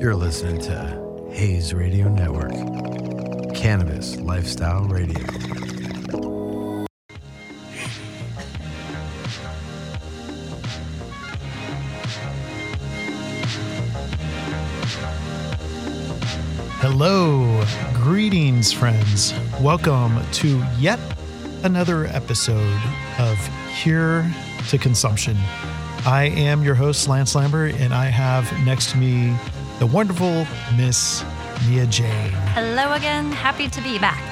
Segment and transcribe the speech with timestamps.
[0.00, 2.52] You're listening to Hayes Radio Network,
[3.52, 5.18] Cannabis Lifestyle Radio.
[16.78, 19.34] Hello, greetings, friends.
[19.60, 21.00] Welcome to yet
[21.64, 22.80] another episode
[23.18, 23.36] of
[23.82, 24.32] Here
[24.68, 25.36] to Consumption.
[26.06, 29.36] I am your host, Lance Lambert, and I have next to me
[29.78, 30.46] the wonderful
[30.76, 31.24] Miss
[31.68, 32.30] Mia Jane.
[32.54, 33.30] Hello again.
[33.30, 34.22] Happy to be back.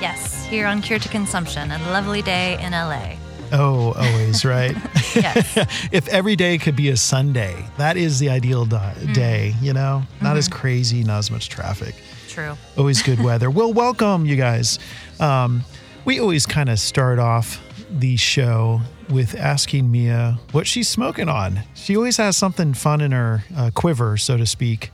[0.00, 3.16] Yes, here on Cure to Consumption, a lovely day in LA.
[3.52, 4.76] Oh, always, right?
[5.14, 5.56] Yes.
[5.90, 10.02] if every day could be a Sunday, that is the ideal di- day, you know?
[10.20, 11.94] Not as crazy, not as much traffic.
[12.28, 12.56] True.
[12.76, 13.50] always good weather.
[13.50, 14.78] Well, welcome, you guys.
[15.18, 15.64] Um,
[16.04, 17.58] we always kind of start off
[17.90, 21.60] the show with asking Mia what she's smoking on.
[21.74, 24.90] She always has something fun in her uh, quiver, so to speak.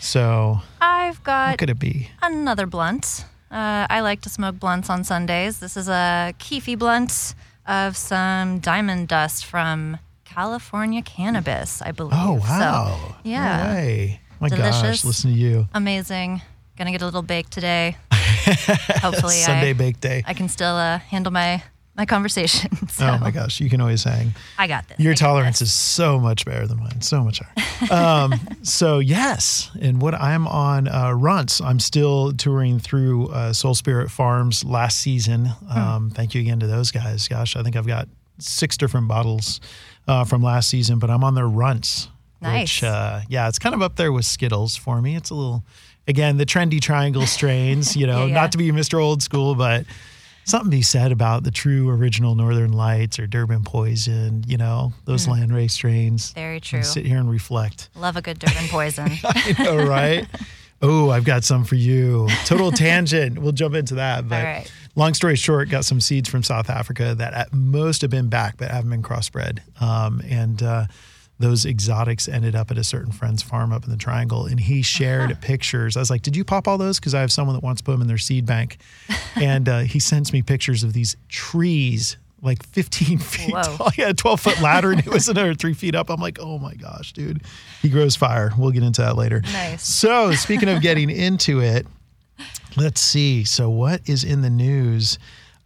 [0.00, 2.10] So, I've what got could it be?
[2.22, 3.24] another blunt.
[3.50, 5.58] Uh, I like to smoke blunts on Sundays.
[5.58, 7.34] This is a keefy blunt
[7.66, 12.14] of some diamond dust from California cannabis, I believe.
[12.14, 12.98] Oh, wow.
[13.00, 14.16] So, yeah.
[14.40, 15.68] My gosh, listen to you.
[15.74, 16.42] amazing.
[16.76, 17.96] Gonna get a little baked today.
[18.12, 20.22] Hopefully, Sunday I, bake day.
[20.24, 21.62] I can still uh, handle my
[21.98, 22.70] my conversation.
[22.98, 24.34] So Oh my gosh, you can always hang.
[24.58, 24.98] I got this.
[24.98, 25.68] Your I tolerance this.
[25.68, 27.92] is so much better than mine, so much higher.
[28.24, 33.74] um, so yes, and what I'm on uh, Runts, I'm still touring through uh, Sol
[33.74, 35.46] Spirit Farms last season.
[35.46, 35.78] Hmm.
[35.78, 37.28] Um, Thank you again to those guys.
[37.28, 39.60] Gosh, I think I've got six different bottles
[40.08, 42.08] uh, from last season, but I'm on their Runts.
[42.40, 42.80] Nice.
[42.82, 45.14] Which, uh, yeah, it's kind of up there with Skittles for me.
[45.16, 45.62] It's a little,
[46.08, 47.96] again, the trendy triangle strains.
[47.96, 48.34] You know, Yeah, yeah.
[48.34, 49.00] not to be Mr.
[49.00, 49.84] Old School, but
[50.48, 54.92] something to be said about the true original Northern Lights or Durban Poison, you know,
[55.04, 56.32] those land race strains.
[56.32, 56.82] Very true.
[56.82, 57.90] Sit here and reflect.
[57.94, 59.10] Love a good Durban poison.
[59.24, 60.26] I know, right?
[60.82, 62.28] oh, I've got some for you.
[62.44, 63.38] Total tangent.
[63.38, 64.28] We'll jump into that.
[64.28, 64.72] But right.
[64.96, 68.56] long story short, got some seeds from South Africa that at most have been back,
[68.56, 69.60] but haven't been crossbred.
[69.82, 70.86] Um, and uh,
[71.38, 74.46] those exotics ended up at a certain friend's farm up in the triangle.
[74.46, 75.40] And he shared Uh-huh.
[75.40, 75.96] pictures.
[75.96, 76.98] I was like, Did you pop all those?
[76.98, 78.78] Because I have someone that wants to put them in their seed bank.
[79.36, 82.16] and uh, he sends me pictures of these trees.
[82.40, 83.62] Like 15 feet Whoa.
[83.62, 83.88] tall.
[83.98, 86.08] Yeah, 12 foot ladder, and it was another three feet up.
[86.08, 87.42] I'm like, oh my gosh, dude.
[87.82, 88.52] He grows fire.
[88.56, 89.40] We'll get into that later.
[89.52, 89.82] Nice.
[89.84, 91.84] So, speaking of getting into it,
[92.76, 93.42] let's see.
[93.42, 95.18] So, what is in the news?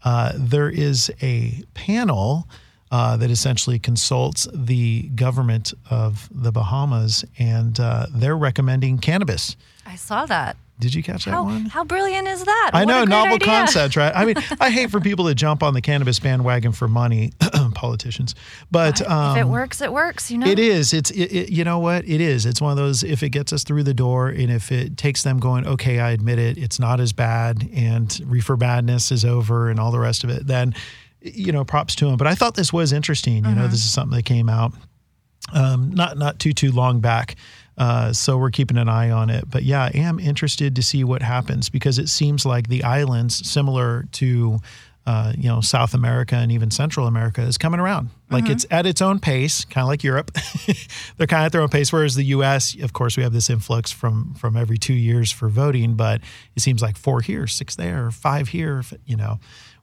[0.03, 2.49] Uh, there is a panel
[2.93, 9.57] uh, that essentially consults the government of the Bahamas, and uh, they're recommending cannabis.
[9.85, 10.57] I saw that.
[10.79, 11.67] Did you catch that How, one?
[11.67, 12.71] how brilliant is that?
[12.75, 13.47] I What know, novel idea.
[13.47, 14.13] concept, right?
[14.15, 17.33] I mean, I hate for people to jump on the cannabis bandwagon for money,
[17.75, 18.35] politicians.
[18.71, 20.31] But um, if it works, it works.
[20.31, 20.47] You know.
[20.47, 20.93] it is.
[20.93, 22.47] It's it, it, you know what it is.
[22.47, 23.05] It's one of those.
[23.05, 26.11] If it gets us through the door, and if it takes them going, okay, I
[26.11, 30.25] admit it, it's not as bad, and reefer badness is over, and all the rest
[30.25, 30.75] of it, then
[31.23, 32.17] you know, props to him.
[32.17, 33.45] But I thought this was interesting.
[33.45, 34.73] You know, this is something that came out
[35.53, 37.37] um, not not too too long back.
[37.79, 39.49] Uh, so we're keeping an eye on it.
[39.49, 43.49] But yeah, I am interested to see what happens because it seems like the islands,
[43.49, 44.59] similar to
[45.07, 48.11] uh, you know South America and even Central America, is coming around.
[48.31, 50.31] Like it's at its own pace, kind of like Europe.
[51.19, 51.93] They're kind of at their own pace.
[51.93, 55.49] Whereas the U.S., of course, we have this influx from from every two years for
[55.51, 56.21] voting, but
[56.57, 58.83] it seems like four here, six there, five here.
[59.05, 59.39] You know.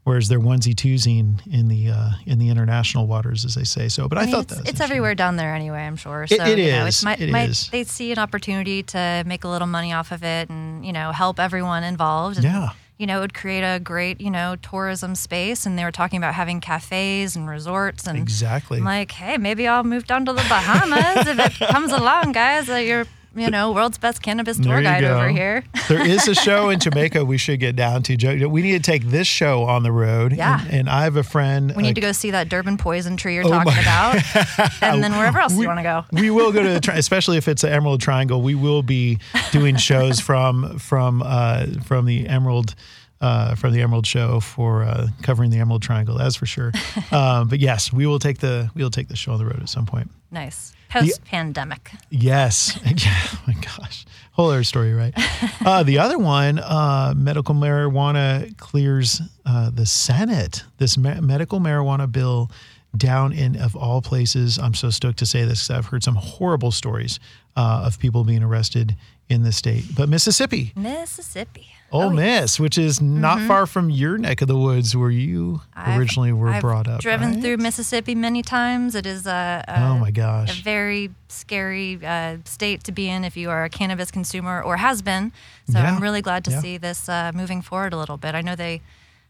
[0.05, 1.19] Whereas they're onesie twosie
[1.51, 3.89] in the uh, in the international waters, as they say.
[3.89, 5.79] So, but I, I mean, thought it's, that it's everywhere down there anyway.
[5.85, 6.23] I'm sure.
[6.23, 7.01] It- So it you know, is.
[7.03, 7.69] It might, It might, is.
[7.69, 11.11] They see an opportunity to make a little money off of it, and you know,
[11.11, 12.37] help everyone involved.
[12.37, 12.69] And, Yeah.
[12.99, 15.65] You know, it would create a great, you know, tourism space.
[15.65, 18.05] And they were talking about having cafes and resorts.
[18.05, 18.77] And Exactly.
[18.79, 22.67] I'm like, hey, maybe I'll move down to the Bahamas if it comes along, guys.
[22.67, 23.05] You're,
[23.35, 25.17] you know, world's best cannabis tour guide go.
[25.17, 25.63] over here.
[25.89, 28.45] there is a show in Jamaica we should get down to.
[28.47, 30.33] We need to take this show on the road.
[30.33, 30.61] Yeah.
[30.65, 31.73] And, and I have a friend.
[31.75, 34.81] We need uh, to go see that Durban poison tree you're Oh talking my- about,
[34.81, 36.05] and then wherever else we, you want to go.
[36.11, 38.41] we will go to the, tri- especially if it's the Emerald Triangle.
[38.41, 39.19] We will be
[39.51, 42.75] doing shows from from uh, from the Emerald.
[43.21, 46.71] Uh, from the Emerald Show for uh, covering the Emerald Triangle, that's for sure.
[47.11, 49.59] Um, but yes, we will take the we will take the show on the road
[49.61, 50.09] at some point.
[50.31, 51.91] Nice post pandemic.
[52.09, 52.79] Yes.
[53.31, 54.05] Oh my gosh.
[54.33, 55.13] Whole other story, right?
[55.65, 60.63] Uh, the other one, uh, medical marijuana clears uh, the Senate.
[60.77, 62.49] This ma- medical marijuana bill
[62.95, 66.15] down in, of all places, I'm so stoked to say this because I've heard some
[66.15, 67.19] horrible stories
[67.57, 68.95] uh, of people being arrested
[69.27, 69.83] in the state.
[69.95, 71.67] But Mississippi, Mississippi.
[71.91, 72.09] Ole Oh.
[72.11, 76.31] Miss, which is not far from your neck of the woods where you I've- originally
[76.31, 77.01] were I've brought up.
[77.01, 77.41] Driven right?
[77.41, 78.93] through Mississippi many times.
[78.95, 80.61] It is a, a Oh my a gosh.
[80.61, 85.01] very scary uh, state to be in if you are a cannabis consumer or has
[85.01, 85.31] been.
[85.69, 85.91] So Yeah.
[85.91, 86.59] I'm really glad to Yeah.
[86.61, 88.35] see this uh, moving forward a little bit.
[88.35, 88.81] I know they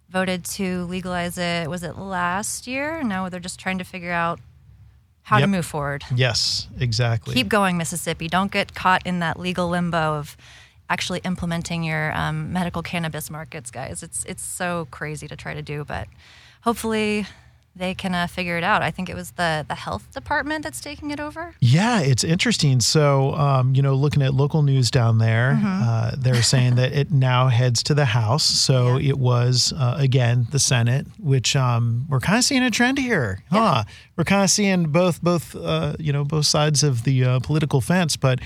[0.09, 1.69] voted to legalize it.
[1.69, 3.03] Was it last year?
[3.03, 4.39] No, they're just trying to figure out
[5.23, 5.43] how Yep.
[5.43, 6.03] to move forward.
[6.15, 7.35] Yes, exactly.
[7.35, 8.27] Keep going, Mississippi.
[8.27, 10.35] Don't get caught in that legal limbo of
[10.89, 14.01] actually implementing your um, medical cannabis markets, guys.
[14.03, 16.07] It's it's so crazy to try to do, but
[16.61, 17.25] hopefully
[17.75, 18.81] they can uh, figure it out.
[18.81, 21.53] I think it was the the health department that's taking it over.
[21.61, 22.81] Yeah, it's interesting.
[22.81, 25.83] So, um, you know, looking at local news down there, Mm-hmm.
[25.83, 28.43] uh, they're saying that it now heads to the House.
[28.43, 29.09] So Yeah.
[29.11, 33.39] it was, uh, again, the Senate, which um, we're kind of seeing a trend here,
[33.51, 33.83] huh?
[34.17, 37.79] We're kind of seeing both, both, uh, you know, both sides of the uh, political
[37.79, 38.39] fence, but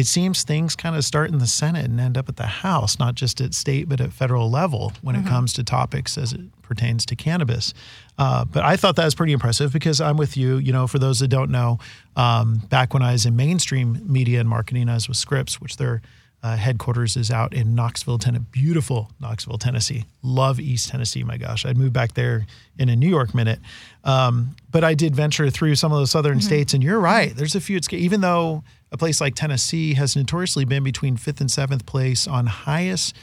[0.00, 2.98] it seems things kind of start in the Senate and end up at the House,
[2.98, 5.26] not just at state, but at federal level when Mm-hmm.
[5.26, 7.74] it comes to topics as it pertains to cannabis.
[8.16, 10.56] Uh, but I thought that was pretty impressive because I'm with you.
[10.58, 11.78] You know, for those that don't know,
[12.16, 15.76] um, back when I was in mainstream media and marketing, I was with Scripps, which
[15.76, 16.00] their
[16.42, 18.46] uh, headquarters is out in Knoxville, Tennessee.
[18.52, 20.04] Beautiful Knoxville, Tennessee.
[20.22, 21.22] Love East Tennessee.
[21.22, 22.46] My gosh, I'd move back there
[22.78, 23.58] in a New York minute.
[24.04, 27.36] Um, but I did venture through some of those southern states, and you're right.
[27.36, 27.76] There's a few.
[27.76, 32.26] It's, even though a place like Tennessee has notoriously been between fifth and seventh place
[32.26, 33.16] on highest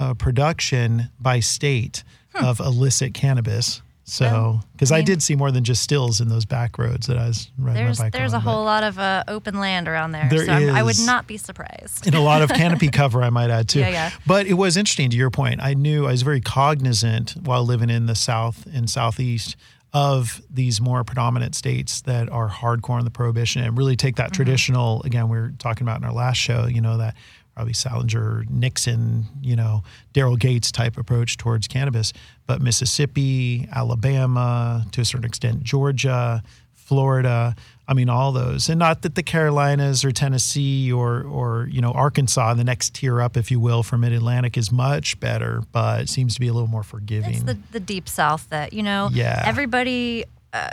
[0.00, 2.02] uh, production by state
[2.34, 3.80] of illicit cannabis.
[4.06, 7.06] So, because I I, mean- did see more than just stills in those back roads
[7.06, 9.58] that I was riding There's my bike there's on, a whole lot of uh, open
[9.58, 12.06] land around there, There so I would not be surprised.
[12.06, 13.80] and a lot of canopy cover, I might add too.
[13.80, 14.10] Yeah, yeah.
[14.26, 15.62] But it was interesting to your point.
[15.62, 19.56] I knew I was very cognizant while living in the South and Southeast
[19.94, 24.26] of these more predominant states that are hardcore in the prohibition and really take that
[24.26, 24.34] mm-hmm.
[24.34, 25.02] traditional.
[25.04, 26.66] Again, we were talking about in our last show.
[26.66, 27.14] You know that
[27.54, 32.12] probably Anslinger, Nixon, you know Daryl Gates type approach towards cannabis.
[32.46, 36.42] But Mississippi, Alabama, to a certain extent, Georgia.
[36.84, 37.56] Florida.
[37.86, 41.92] I mean, all those, and not that the Carolinas or Tennessee or or you know
[41.92, 46.00] Arkansas, the next tier up, if you will, from Mid Atlantic is much better, but
[46.02, 47.34] it seems to be a little more forgiving.
[47.34, 49.42] It's the, the deep south that, you know, Yeah.
[49.44, 50.70] everybody, uh,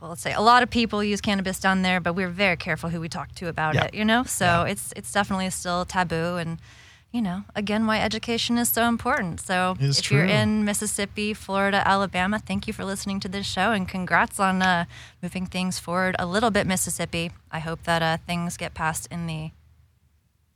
[0.00, 2.90] well, let's say a lot of people use cannabis down there, but we're very careful
[2.90, 3.84] who we talk to about Yeah.
[3.84, 4.24] it, you know?
[4.24, 4.64] So Yeah.
[4.72, 6.36] it's it's definitely still taboo.
[6.36, 6.58] And,
[7.12, 9.40] you know, again, why education is so important.
[9.40, 13.72] So It's if you're in Mississippi, Florida, Alabama, thank you for listening to this show
[13.72, 14.84] and congrats on uh,
[15.22, 17.32] moving things forward a little bit, Mississippi.
[17.50, 19.50] I hope that uh, things get passed in the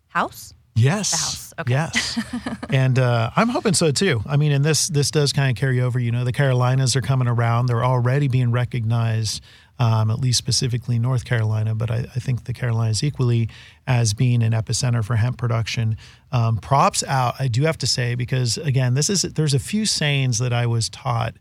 [0.09, 0.55] House.
[0.77, 1.11] Yes.
[1.11, 1.71] The house, okay.
[1.73, 2.19] Yes.
[2.71, 4.23] and uh, I'm hoping so too.
[4.27, 5.99] I mean, and this this does kind of carry over.
[5.99, 7.67] You know, the Carolinas are coming around.
[7.67, 9.43] They're already being recognized,
[9.79, 13.49] um, at least specifically North Carolina, but I, I think the Carolinas equally
[13.87, 15.97] as being an epicenter for hemp production.
[16.33, 19.87] Um, props out, I do have to say, because again, this is there's a few
[19.87, 21.35] sayings that I was taught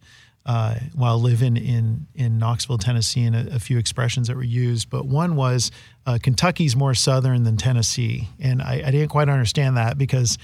[0.45, 4.89] uh, while living in in Knoxville, Tennessee, and a, a few expressions that were used.
[4.89, 5.71] But one was
[6.05, 10.37] uh, Kentucky's more southern than Tennessee, and I, I didn't quite understand that because.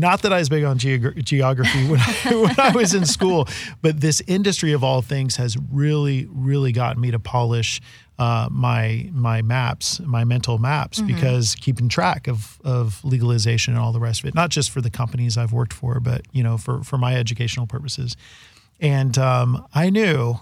[0.00, 3.48] Not that I was big on geog- geography when I, when I was in school,
[3.82, 7.80] but this industry of all things has really, really gotten me to polish
[8.18, 13.92] uh, my my maps, my mental maps, because keeping track of of legalization and all
[13.92, 16.56] the rest of it, not just for the companies I've worked for, but you know,
[16.56, 18.16] for for my educational purposes.
[18.80, 20.40] And um, I knew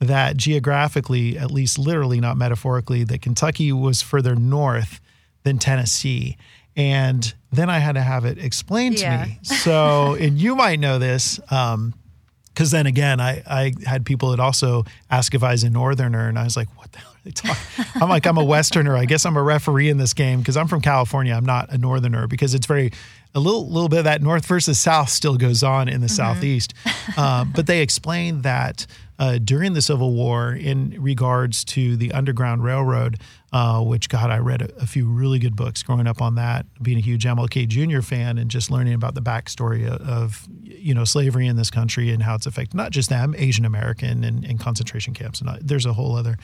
[0.00, 5.00] that geographically, at least literally, not metaphorically, that Kentucky was further north
[5.42, 6.36] than Tennessee.
[6.80, 9.22] And then I had to have it explained Yeah.
[9.24, 9.38] to me.
[9.44, 14.84] So, and you might know this, because then again, I, I had people that also
[15.10, 17.30] ask if I was a northerner, and I was like, what the hell are they
[17.32, 17.84] talking?
[18.02, 18.96] I'm like, I'm a westerner.
[18.96, 21.34] I guess I'm a referee in this game because I'm from California.
[21.34, 22.92] I'm not a northerner because it's very
[23.34, 26.74] a little little bit of that north versus south still goes on in the southeast.
[27.16, 28.86] Um, but they explained that
[29.20, 33.18] uh, during the Civil War, in regards to the Underground Railroad,
[33.52, 36.66] uh, which God, I read a, a few really good books growing up on that,
[36.80, 38.00] being a huge MLK Jr.
[38.00, 42.10] fan, and just learning about the backstory of, of you know slavery in this country
[42.10, 45.56] and how it's affected not just them, Asian American and, and concentration camps, and uh,
[45.60, 46.36] there's a whole other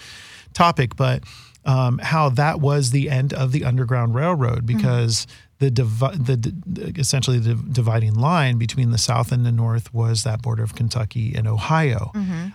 [0.53, 1.23] topic, but
[1.65, 5.27] um, how that was the end of the Underground Railroad because
[5.59, 6.37] the, divi- the,
[6.67, 10.75] the essentially the dividing line between the South and the North was that border of
[10.75, 12.11] Kentucky and Ohio,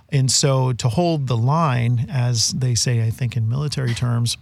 [0.10, 4.38] and so to hold the line, as they say, I think in military terms,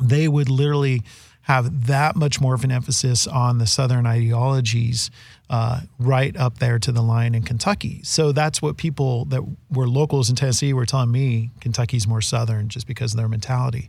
[0.00, 1.02] they would literally
[1.42, 5.12] have that much more of an emphasis on the Southern ideologies
[5.48, 8.00] uh, right up there to the line in Kentucky.
[8.02, 12.68] So that's what people that were locals in Tennessee were telling me Kentucky's more Southern
[12.68, 13.88] just because of their mentality.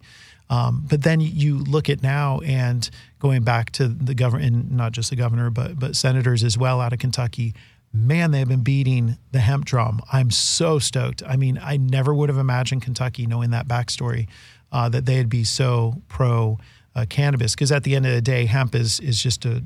[0.50, 2.90] Um, but then you look at now and
[3.20, 6.94] going back to the government, not just the governor, but but senators as well out
[6.94, 7.54] of Kentucky.
[7.94, 10.02] Man, they've been beating the hemp drum.
[10.12, 11.24] I'm so stoked.
[11.26, 14.28] I mean, I never would have imagined Kentucky, knowing that backstory,
[14.72, 16.60] uh, that they'd be so pro
[16.96, 17.56] uh, cannabis.
[17.56, 19.64] Because at the end of the day, hemp is is just a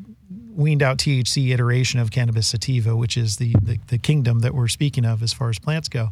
[0.54, 4.68] weaned out THC iteration of cannabis sativa, which is the, the the kingdom that we're
[4.68, 6.10] speaking of as far as plants go.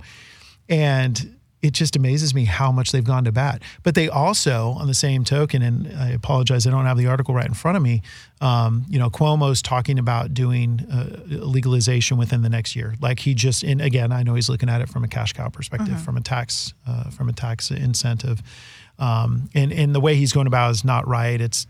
[0.68, 3.62] And it just amazes me how much they've gone to bat.
[3.84, 7.34] But they also, on the same token, and I apologize, I don't have the article
[7.34, 8.02] right in front of me.
[8.40, 12.96] Um, you know, Cuomo's talking about doing uh, legalization within the next year.
[13.02, 15.50] Like he just, and again, I know he's looking at it from a cash cow
[15.50, 16.04] perspective, mm-hmm.
[16.04, 18.42] from a tax, uh, from a tax incentive.
[18.98, 21.40] Um, and, and the way he's going about is not right.
[21.40, 21.68] It's,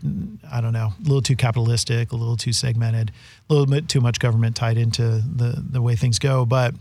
[0.50, 3.12] I don't know, a little too capitalistic, a little too segmented,
[3.48, 6.44] a little bit too much government tied into the, the way things go.
[6.44, 6.74] But,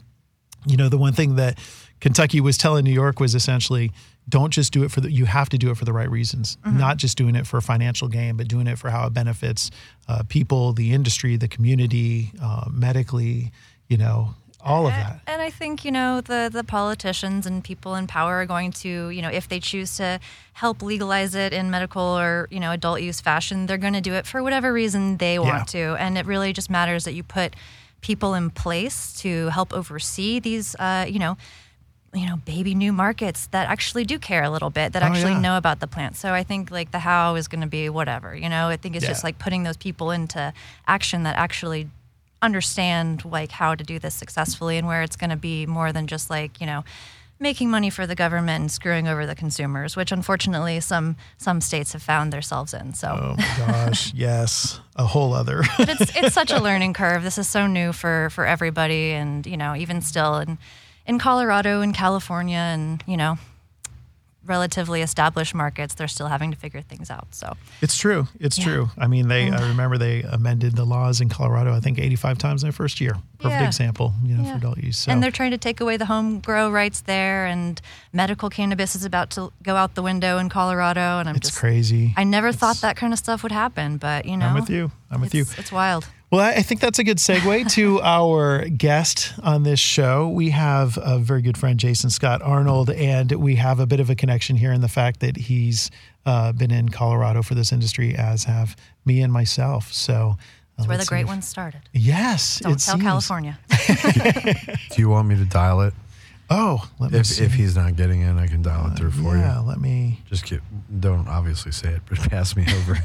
[0.65, 1.59] you know, the one thing that
[1.99, 3.91] Kentucky was telling New York was essentially
[4.27, 6.57] don't just do it for the, you have to do it for the right reasons,
[6.57, 6.77] mm-hmm.
[6.77, 9.71] not just doing it for a financial gain, but doing it for how it benefits
[10.07, 13.51] uh, people, the industry, the community, uh, medically,
[13.87, 15.21] you know, all of that.
[15.25, 19.09] And I think, you know, the, the politicians and people in power are going to,
[19.09, 20.19] you know, if they choose to
[20.53, 24.13] help legalize it in medical or, you know, adult use fashion, they're going to do
[24.13, 25.95] it for whatever reason they want yeah.
[25.95, 26.01] to.
[26.01, 27.55] And it really just matters that you put
[28.01, 31.37] people in place to help oversee these, uh, you know,
[32.13, 35.33] you know baby new markets that actually do care a little bit that oh, actually
[35.33, 35.39] yeah.
[35.39, 36.15] know about the plant.
[36.15, 38.67] So i think like the how is going to be whatever you know?
[38.69, 39.11] I think it's yeah.
[39.11, 40.53] just like putting those people into
[40.87, 41.89] action that actually
[42.41, 46.07] understand like how to do this successfully and where it's going to be more than
[46.07, 46.83] just like you know
[47.41, 51.93] making money for the government and screwing over the consumers which unfortunately some some states
[51.93, 53.07] have found themselves in so.
[53.07, 54.79] Oh my gosh yes.
[54.95, 55.63] A whole other.
[55.77, 57.23] But it's it's such a learning curve.
[57.23, 60.57] This is so new for for everybody and you know even still and
[61.09, 63.39] in Colorado and California and, you know,
[64.45, 67.27] relatively established markets, they're still having to figure things out.
[67.31, 68.27] So it's true.
[68.39, 68.65] It's yeah.
[68.65, 68.89] true.
[68.95, 69.47] I mean, they.
[69.47, 69.69] I mm.
[69.69, 71.73] remember they amended the laws in Colorado.
[71.73, 73.15] I think 85 times in their first year.
[73.39, 73.67] Perfect yeah.
[73.67, 74.51] example, you know, yeah.
[74.51, 74.99] for adult use.
[74.99, 75.11] So.
[75.11, 77.81] And they're trying to take away the home grow rights there, and
[78.13, 81.19] medical cannabis is about to go out the window in Colorado.
[81.19, 82.13] And I'm it's just crazy.
[82.15, 84.69] I never it's, thought that kind of stuff would happen, but you know, I'm with
[84.69, 84.91] you.
[85.09, 85.45] I'm with you.
[85.57, 86.05] It's wild.
[86.31, 90.29] Well, I think that's a good segue to our guest on this show.
[90.29, 94.11] We have a very good friend, Jason Scott Arnold, and we have a bit of
[94.11, 95.89] a connection here in the fact that he's
[96.27, 99.91] uh, been in Colorado for this industry, as have me and myself.
[99.91, 100.35] So
[100.77, 101.81] that's uh, where the great ones started.
[101.93, 102.59] Yes.
[102.59, 103.03] Don't tell seems.
[103.03, 103.59] California.
[104.91, 105.95] Do you want me to dial it?
[106.51, 107.43] Oh, let me if, see.
[107.43, 109.39] If he's not getting in, I can dial it through for uh, you.
[109.39, 110.19] Yeah, let me.
[110.27, 110.61] Just get,
[110.99, 112.99] don't obviously say it, but pass me over.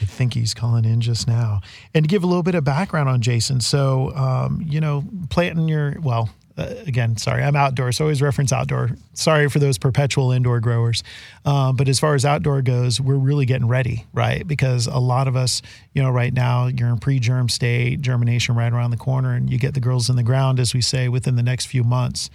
[0.00, 1.60] I think he's calling in just now.
[1.94, 5.68] And to give a little bit of background on Jason, so um, you know, planting
[5.68, 8.90] your well, uh, again, sorry, I'm outdoor, so always reference outdoor.
[9.14, 11.02] Sorry for those perpetual indoor growers,
[11.44, 14.46] um, but as far as outdoor goes, we're really getting ready, right?
[14.46, 15.62] Because a lot of us,
[15.94, 19.58] you know, right now you're in pre-germ state, germination right around the corner, and you
[19.58, 22.28] get the girls in the ground, as we say, within the next few months.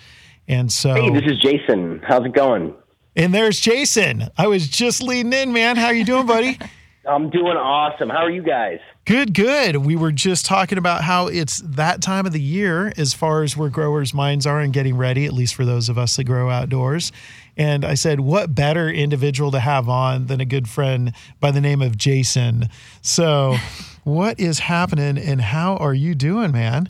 [0.47, 2.01] And so, hey, this is Jason.
[2.05, 2.73] How's it going?
[3.15, 4.29] And there's Jason.
[4.37, 5.75] I was just leading in, man.
[5.75, 6.57] How you doing, buddy?
[7.05, 8.09] I'm doing awesome.
[8.09, 8.79] How are you guys?
[9.05, 9.77] Good, good.
[9.77, 13.57] We were just talking about how it's that time of the year as far as
[13.57, 16.49] where growers' minds are and getting ready, at least for those of us that grow
[16.49, 17.11] outdoors.
[17.57, 21.59] And I said, what better individual to have on than a good friend by the
[21.59, 22.69] name of Jason?
[23.01, 23.57] So,
[24.05, 26.89] what is happening and how are you doing, man?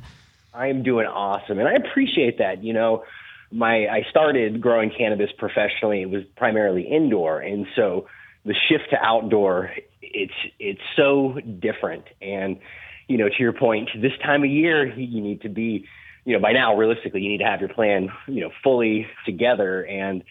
[0.53, 1.58] I am doing awesome.
[1.58, 2.63] And I appreciate that.
[2.63, 3.03] You know,
[3.51, 6.03] my I started growing cannabis professionally.
[6.03, 7.39] It was primarily indoor.
[7.39, 8.08] And so
[8.46, 9.72] the shift to outdoor
[10.03, 12.05] it's it's so different.
[12.22, 12.60] And
[13.07, 15.86] you know, to your point, this time of year, you need to be,
[16.25, 19.86] you know, by now, realistically, you need to have your plan, you know, fully together
[19.86, 20.24] and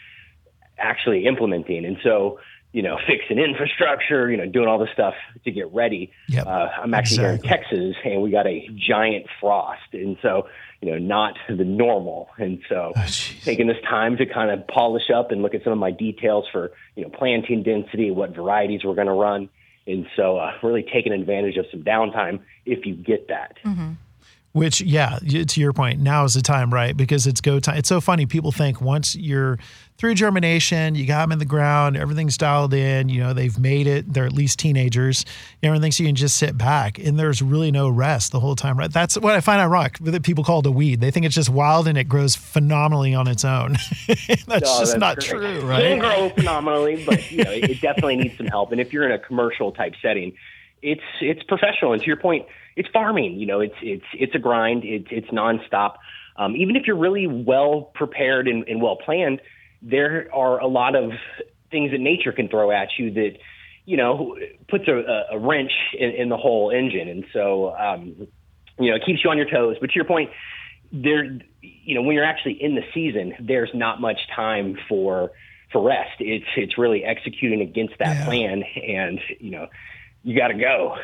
[0.79, 1.85] actually implementing.
[1.85, 2.41] And so,
[2.73, 5.15] you know, fixing infrastructure, you know, doing all the stuff
[5.45, 6.13] to get ready.
[6.29, 7.49] Yep, uh, I'm actually exactly.
[7.49, 10.47] here in Texas, and we got a giant frost, and so
[10.83, 12.29] you know, not the normal.
[12.39, 13.07] And so, oh,
[13.45, 16.45] taking this time to kind of polish up and look at some of my details
[16.51, 19.49] for you know planting density, what varieties we're going to run,
[19.87, 23.57] and so, uh, really taking advantage of some downtime if you get that.
[23.65, 23.93] Mm-hmm.
[24.53, 26.95] Which, yeah, to your point, now is the time, right?
[26.95, 27.79] Because it's go time.
[27.79, 28.27] It's so funny.
[28.27, 29.59] People think once you're
[30.03, 33.87] through germination, you got them in the ground, everything's dialed in, you know, they've made
[33.87, 35.25] it, they're at least teenagers,
[35.63, 38.77] everything, so you can just sit back and there's really no rest the whole time,
[38.77, 38.93] right?
[38.93, 41.01] That's what I find ironic that people call it a weed.
[41.01, 43.77] They think it's just wild and it grows phenomenally on its own.
[44.09, 45.29] that's No, just that's not great.
[45.29, 46.01] true, It can right?
[46.01, 48.73] grow phenomenally, but you know, it definitely needs some help.
[48.73, 50.33] And if you're in a commercial type setting,
[50.83, 51.93] it's it's professional.
[51.93, 53.39] And to your point, it's farming.
[53.39, 54.83] You know, it's it's it's a grind.
[54.85, 55.99] It's it's nonstop.
[56.37, 59.41] Um, even if you're really well prepared and, and well planned,
[59.83, 61.13] there are a lot of
[61.71, 63.39] things that nature can throw at you that
[63.85, 64.37] you know
[64.69, 67.09] puts a, a wrench in, in the whole engine.
[67.09, 68.29] And so um,
[68.79, 69.77] you know, it keeps you on your toes.
[69.81, 70.31] But to your point,
[70.93, 71.25] there,
[71.61, 75.33] you know, when you're actually in the season, there's not much time for
[75.73, 76.21] for rest.
[76.21, 78.25] It's it's really executing against that Yeah.
[78.25, 79.69] plan, and you know,
[80.23, 80.97] you got to go.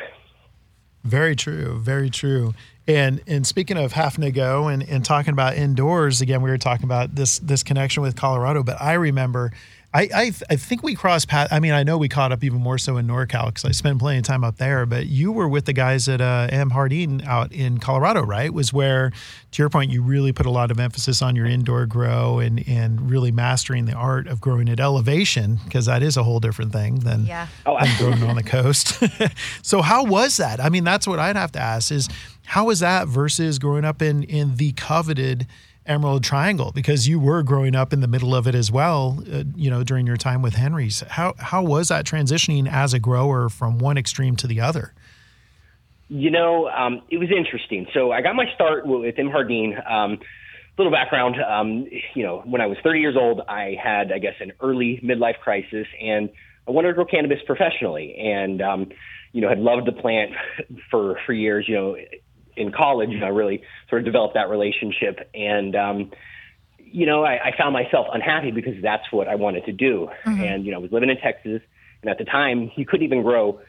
[1.03, 1.79] Very true.
[1.79, 2.53] Very true.
[2.89, 6.57] And and speaking of having to go and, and talking about indoors again, we were
[6.57, 8.63] talking about this this connection with Colorado.
[8.63, 9.51] But I remember,
[9.93, 11.53] I I, I think we crossed paths.
[11.53, 13.99] I mean, I know we caught up even more so in NorCal because I spent
[13.99, 14.87] plenty of time up there.
[14.87, 18.51] But you were with the guys at uh, MJardin out in Colorado, right?
[18.51, 19.11] Was where,
[19.51, 22.67] to your point, you really put a lot of emphasis on your indoor grow and
[22.67, 26.71] and really mastering the art of growing at elevation because that is a whole different
[26.73, 27.45] thing than Yeah.
[27.67, 28.17] Oh, than absolutely.
[28.17, 29.03] growing on the coast.
[29.61, 30.59] so how was that?
[30.59, 32.09] I mean, that's what I'd have to ask is
[32.49, 35.45] how was that versus growing up in in the coveted
[35.85, 39.43] Emerald Triangle because you were growing up in the middle of it as well, uh,
[39.55, 41.01] you know, during your time with Henry's.
[41.09, 44.95] How how was that transitioning as a grower from one extreme to the other?
[46.07, 47.85] You know, um, it was interesting.
[47.93, 49.89] So I got my start with MJardin.
[49.89, 50.19] Um,
[50.75, 54.35] little background, um, you know, when I was 30 years old, I had, I guess,
[54.39, 56.29] an early midlife crisis, and
[56.67, 58.89] I wanted to grow cannabis professionally, and um,
[59.33, 60.31] you know, had loved the plant
[60.89, 61.65] for for years.
[61.67, 61.97] You know,
[62.59, 66.11] in college, I really sort of developed that relationship, and um,
[66.77, 70.65] you know, I, I found myself unhappy because that's what I wanted to do, and
[70.65, 71.61] you know, I was living in Texas,
[72.01, 73.61] and at the time, you couldn't even grow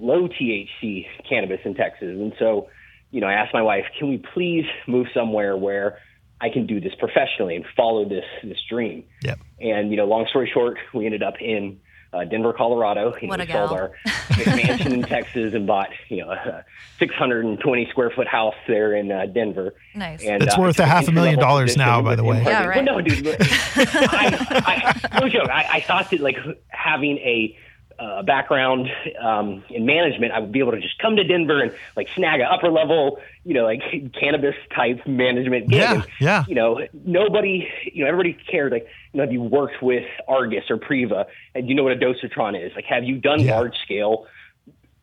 [0.00, 2.08] low THC cannabis in Texas.
[2.08, 2.68] And so,
[3.10, 5.98] you know, I asked my wife, can we please move somewhere where
[6.40, 9.04] I can do this professionally and follow this this dream?
[9.22, 9.38] Yep.
[9.60, 11.80] And you know, long story short, we ended up in
[12.12, 13.14] uh, Denver, Colorado.
[13.20, 13.78] You know, What a we sold gal.
[13.78, 13.92] our
[14.46, 16.64] mansion in Texas and bought you know a
[16.98, 19.74] 620 square foot house there in uh, Denver.
[19.94, 20.22] Nice.
[20.24, 22.42] And, It's uh, worth a half a million dollars now, by the way.
[22.42, 22.84] Yeah, right.
[22.84, 23.24] Well, no, dude.
[23.24, 25.48] look, I, I, no joke.
[25.50, 26.36] I, I thought that like
[26.68, 27.56] having a
[27.98, 28.88] uh, background
[29.20, 32.40] um, in management, I would be able to just come to Denver and like snag
[32.40, 33.82] a upper level, you know, like
[34.20, 35.80] cannabis type management gig.
[35.80, 36.44] Yeah, And, yeah.
[36.46, 38.72] You know, nobody, you know, everybody cared.
[38.72, 41.96] Like, you know, have you worked with Argus or Priva, and you know what a
[41.96, 42.72] dosatron is?
[42.76, 43.56] Like, have you done Yeah.
[43.56, 44.26] large scale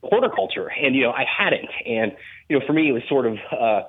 [0.03, 0.67] horticulture?
[0.71, 1.69] And you know, I hadn't.
[1.85, 2.15] And
[2.49, 3.37] you know, for me, it was sort of.
[3.51, 3.83] Uh,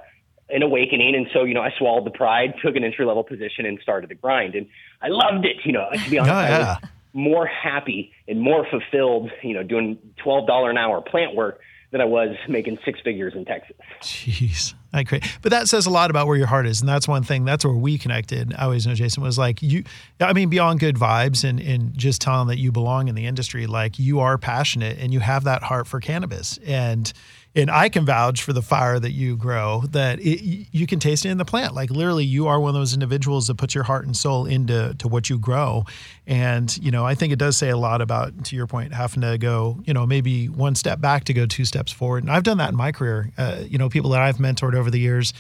[0.49, 1.17] an awakening.
[1.17, 4.09] And so, you know, I swallowed the pride, took an entry level position and started
[4.09, 4.55] the grind.
[4.55, 4.69] And
[5.03, 5.57] I loved it.
[5.65, 6.79] You know, to be honest, Oh, I was
[7.17, 11.61] more happy and more fulfilled, you know, doing $12 an hour plant work
[11.93, 13.77] than I was making six figures in Texas.
[14.03, 17.09] Jeez, I cra But that says a lot about where your heart is, and that's
[17.09, 17.45] one thing.
[17.45, 18.55] That's where we connected.
[18.55, 19.85] I always know Jason was like you.
[20.21, 23.67] I mean, beyond good vibes and and just telling that you belong in the industry,
[23.67, 27.13] like you are passionate and you have that heart for cannabis, and
[27.57, 29.83] and I can vouch for the fire that you grow.
[29.91, 31.75] That it, you can taste it in the plant.
[31.75, 34.95] Like literally, you are one of those individuals that puts your heart and soul into
[34.99, 35.85] to what you grow,
[36.27, 39.23] and you know I think it does say a lot about to your point having
[39.23, 42.23] to go you know maybe one step back to go two steps forward.
[42.23, 43.33] And I've done that in my career.
[43.39, 45.33] Uh, you know, people that I've mentored over the years,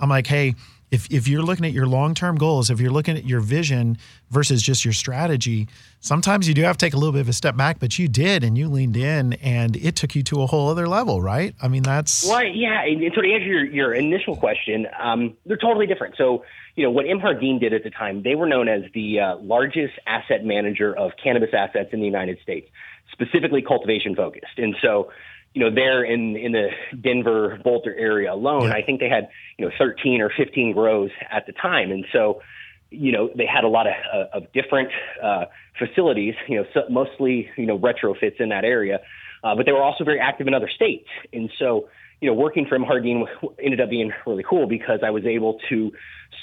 [0.00, 0.54] I'm like, hey,
[0.90, 3.98] if if you're looking at your long term goals, if you're looking at your vision
[4.30, 5.68] versus just your strategy,
[6.00, 7.78] sometimes you do have to take a little bit of a step back.
[7.78, 10.88] But you did, and you leaned in, and it took you to a whole other
[10.88, 11.54] level, right?
[11.60, 15.56] I mean, that's Well, yeah, and, so to answer your, your initial question, um, they're
[15.56, 16.16] totally different.
[16.16, 16.44] So,
[16.76, 19.94] you know, what MJardin did at the time, they were known as the uh, largest
[20.06, 22.68] asset manager of cannabis assets in the United States,
[23.12, 24.58] specifically cultivation focused.
[24.58, 25.10] And so,
[25.58, 26.68] you know, there in in the
[27.00, 28.74] Denver Boulder area alone, Yeah.
[28.74, 32.42] I think they had you know 13 or 15 grows at the time, and so
[32.90, 34.90] you know they had a lot of uh, of different
[35.20, 39.00] uh, facilities, you know, so mostly you know retrofits in that area,
[39.42, 41.88] uh, but they were also very active in other states, and so
[42.20, 43.24] you know working for MJardin
[43.60, 45.90] ended up being really cool because I was able to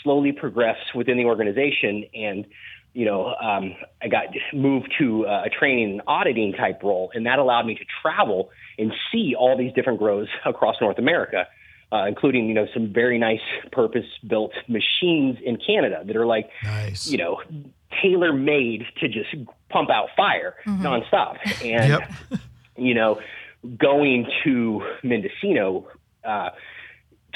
[0.03, 2.45] slowly progress within the organization and
[2.95, 7.25] you know, um, I got moved to uh, a training and auditing type role, and
[7.25, 11.45] that allowed me to travel and see all these different grows across North America,
[11.91, 13.41] uh, including you know some very nice
[13.73, 17.05] purpose-built machines in Canada that are like, nice.
[17.05, 17.41] you know,
[18.01, 19.35] tailor made to just
[19.69, 22.39] pump out fire nonstop, and Yep.
[22.77, 23.19] you know,
[23.77, 25.85] going to Mendocino.
[26.23, 26.51] Uh,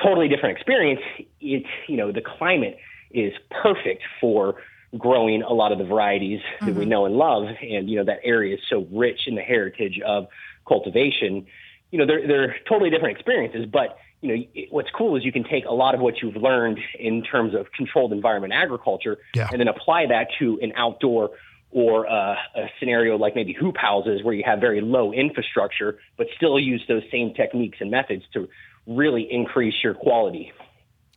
[0.01, 1.01] totally different experience.
[1.41, 2.77] It's you know the climate
[3.11, 4.55] is perfect for
[4.97, 6.65] growing a lot of the varieties mm-hmm.
[6.65, 6.89] that we mm-hmm.
[6.89, 10.27] know and love, and you know that area is so rich in the heritage of
[10.67, 11.45] cultivation.
[11.91, 15.43] You know they're they're totally different experiences, but you know what's cool is you can
[15.43, 19.47] take a lot of what you've learned in terms of controlled environment agriculture yeah.
[19.51, 21.31] and then apply that to an outdoor
[21.71, 26.27] or uh, a scenario like maybe hoop houses where you have very low infrastructure but
[26.35, 28.49] still use those same techniques and methods to
[28.87, 30.51] really increase your quality.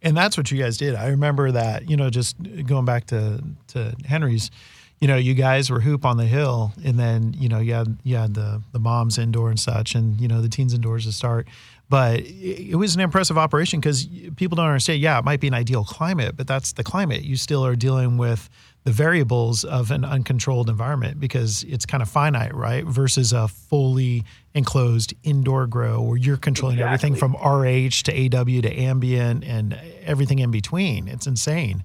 [0.02, 0.94] And that's what you guys did.
[0.94, 2.36] I remember that, you know, just
[2.66, 4.50] going back to, to Henry's,
[5.00, 7.98] you know, you guys were hoop on the hill and then, you know, you had,
[8.02, 11.12] you had the, the moms indoor and such and, you know, the teens indoors to
[11.12, 11.46] start.
[11.88, 15.00] But it was an impressive operation because people don't understand.
[15.00, 17.22] Yeah, it might be an ideal climate, but that's the climate.
[17.22, 18.48] You still are dealing with
[18.84, 22.84] the variables of an uncontrolled environment because it's kind of finite, right?
[22.84, 26.94] Versus a fully enclosed indoor grow where you're controlling exactly.
[26.94, 31.08] everything from RH to AW to ambient and everything in between.
[31.08, 31.84] It's insane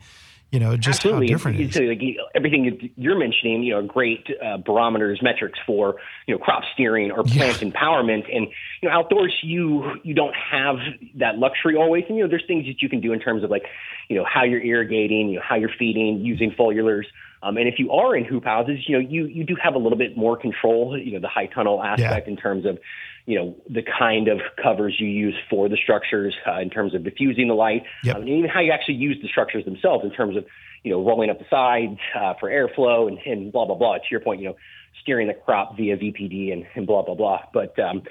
[0.51, 1.27] you know, just Absolutely.
[1.27, 2.01] how different it's, it's, like
[2.33, 7.23] everything you're mentioning, you know, great uh, barometers, metrics for, you know, crop steering or
[7.23, 7.69] plant yeah.
[7.69, 8.33] empowerment.
[8.33, 8.47] And,
[8.81, 10.77] you know, outdoors, you, you don't have
[11.15, 12.05] that luxury always.
[12.07, 13.63] And, you know, there's things that you can do in terms of like,
[14.07, 17.03] you know, how you're irrigating, you know, how you're feeding, using foliarers.
[17.43, 19.77] Um, and if you are in hoop houses, you know, you, you do have a
[19.77, 22.33] little bit more control, you know, the high tunnel aspect yeah.
[22.33, 22.79] in terms of,
[23.27, 27.03] you know, the kind of covers you use for the structures uh, in terms of
[27.03, 28.15] diffusing the light, yep.
[28.15, 30.45] um, and even how you actually use the structures themselves in terms of,
[30.83, 33.97] you know, rolling up the sides uh, for airflow and, and blah, blah, blah.
[33.97, 34.55] To your point, you know,
[35.01, 37.41] steering the crop via VPD and, and blah, blah, blah.
[37.53, 38.03] But um,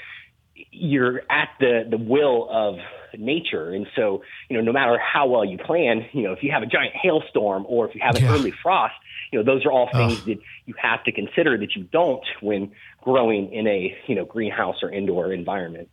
[0.70, 2.76] you're at the, the will of
[3.16, 3.70] nature.
[3.72, 6.62] And so, you know, no matter how well you plan, you know, if you have
[6.62, 8.32] a giant hailstorm or if you have an yeah.
[8.32, 8.94] early frost,
[9.32, 12.72] you know, those are all things that you have to consider that you don't when
[13.02, 15.88] growing in a, you know, greenhouse or indoor environment.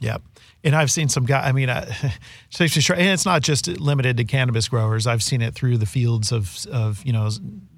[0.00, 0.22] Yep.
[0.64, 1.40] And I've seen some guy.
[1.40, 2.10] I mean, uh, and
[2.60, 5.06] it's not just limited to cannabis growers.
[5.06, 7.28] I've seen it through the fields of, of you know,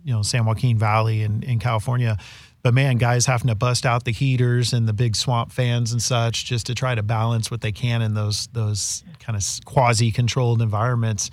[0.05, 2.19] you know, San Joaquin Valley in, in California.
[2.63, 6.03] But man, guys having to bust out the heaters and the big swamp fans and
[6.03, 10.13] such just to try to balance what they can in those those kind of quasi
[10.13, 11.31] controlled environments.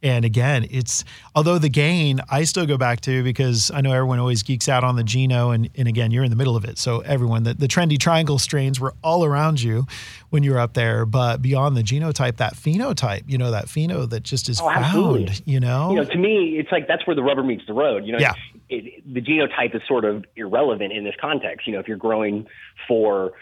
[0.00, 4.20] And again, it's although the gain I still go back to because I know everyone
[4.20, 6.78] always geeks out on the Geno, and, and again, you're in the middle of it.
[6.78, 9.86] So everyone, the, the trendy triangle strains were all around you
[10.30, 11.04] when you were up there.
[11.04, 15.42] But beyond the genotype, that phenotype, you know, that pheno that just is oh, found,
[15.46, 15.90] you know?
[15.90, 18.06] You know, to me, it's like that's where the rubber meets the road.
[18.06, 18.34] You know, yeah.
[18.68, 21.66] It, the genotype is sort of irrelevant in this context.
[21.66, 22.46] You know, if you're growing
[22.86, 23.32] for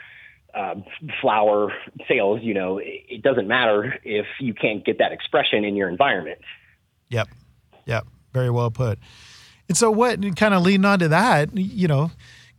[0.56, 0.74] uh,
[1.20, 1.72] flower
[2.08, 5.88] sales, you know, it, it doesn't matter if you can't get that expression in your
[5.88, 6.38] environment.
[7.10, 7.28] Yep.
[7.84, 8.06] Yep.
[8.32, 8.98] Very well put.
[9.68, 12.10] And so, what kind of leading on to that, you know,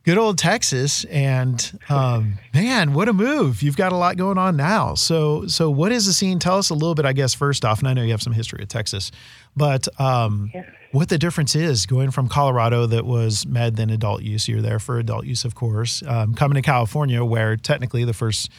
[0.04, 3.62] good old Texas, and um, man, what a move!
[3.62, 4.94] You've got a lot going on now.
[4.94, 6.38] So, so what is the scene?
[6.40, 8.34] Tell us a little bit, I guess, first off, and I know you have some
[8.34, 9.12] history of Texas,
[9.56, 14.22] but um, yeah what the difference is going from Colorado that was med then adult
[14.24, 14.48] use.
[14.48, 16.04] You're there for adult use, of course.
[16.06, 18.50] Um, coming to California, where technically the first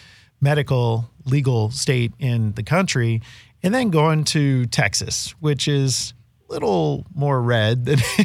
[0.40, 3.22] medical legal state in the country,
[3.62, 6.14] and then going to Texas, which is
[6.48, 7.98] little more red than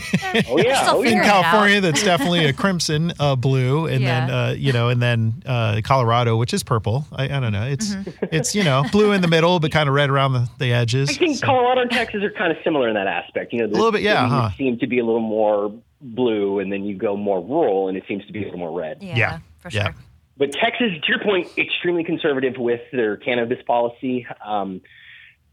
[0.47, 0.87] oh, yeah.
[0.89, 1.23] oh, in yeah.
[1.23, 1.81] California.
[1.81, 4.27] That's definitely a crimson, uh, blue, and yeah.
[4.27, 7.05] then uh, you know, and then uh, Colorado, which is purple.
[7.11, 7.63] I, I don't know.
[7.63, 8.25] It's mm-hmm.
[8.31, 11.09] it's you know blue in the middle, but kind of red around the, the edges.
[11.09, 11.45] I think so.
[11.45, 13.53] Colorado and Texas are kind of similar in that aspect.
[13.53, 14.27] You know, a little bit, yeah.
[14.27, 14.49] Huh?
[14.57, 18.03] Seem to be a little more blue, and then you go more rural, and it
[18.07, 19.01] seems to be a little more red.
[19.01, 19.39] Yeah, yeah.
[19.59, 19.81] for sure.
[19.81, 19.91] Yeah.
[20.35, 24.25] But Texas, to your point, extremely conservative with their cannabis policy.
[24.43, 24.81] Um,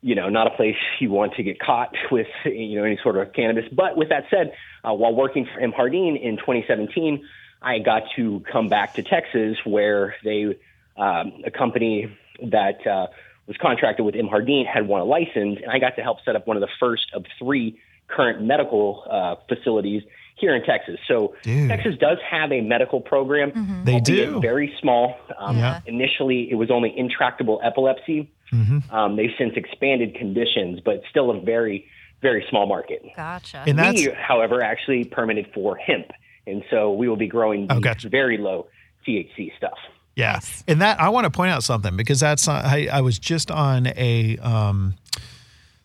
[0.02, 3.16] you know, not a place you want to get caught with, you know, any sort
[3.16, 3.64] of cannabis.
[3.72, 4.52] But with that said,
[4.84, 7.24] uh, while working for MJardin in 2017,
[7.62, 10.56] I got to come back to Texas where they,
[10.96, 12.16] um, a company
[12.50, 13.08] that uh,
[13.46, 16.46] was contracted with MJardin had won a license, and I got to help set up
[16.46, 20.02] one of the first of three current medical uh, facilities
[20.36, 20.98] here in Texas.
[21.06, 21.68] So Dude.
[21.68, 23.50] Texas does have a medical program.
[23.50, 23.84] Mm-hmm.
[23.84, 24.40] They do.
[24.40, 25.16] Very small.
[25.38, 25.80] Um, yeah.
[25.86, 28.30] Initially, it was only intractable epilepsy.
[28.52, 28.94] Mm-hmm.
[28.94, 31.86] Um, they've since expanded conditions, but still a very,
[32.22, 33.02] very small market.
[33.16, 33.64] Gotcha.
[33.66, 36.10] And that's, we, however, actually permitted for hemp,
[36.46, 38.08] and so we will be growing oh, gotcha.
[38.08, 38.66] very low
[39.06, 39.78] THC stuff.
[40.16, 40.64] Yeah, nice.
[40.66, 43.86] and that I want to point out something because that's I, I was just on
[43.96, 44.96] a um,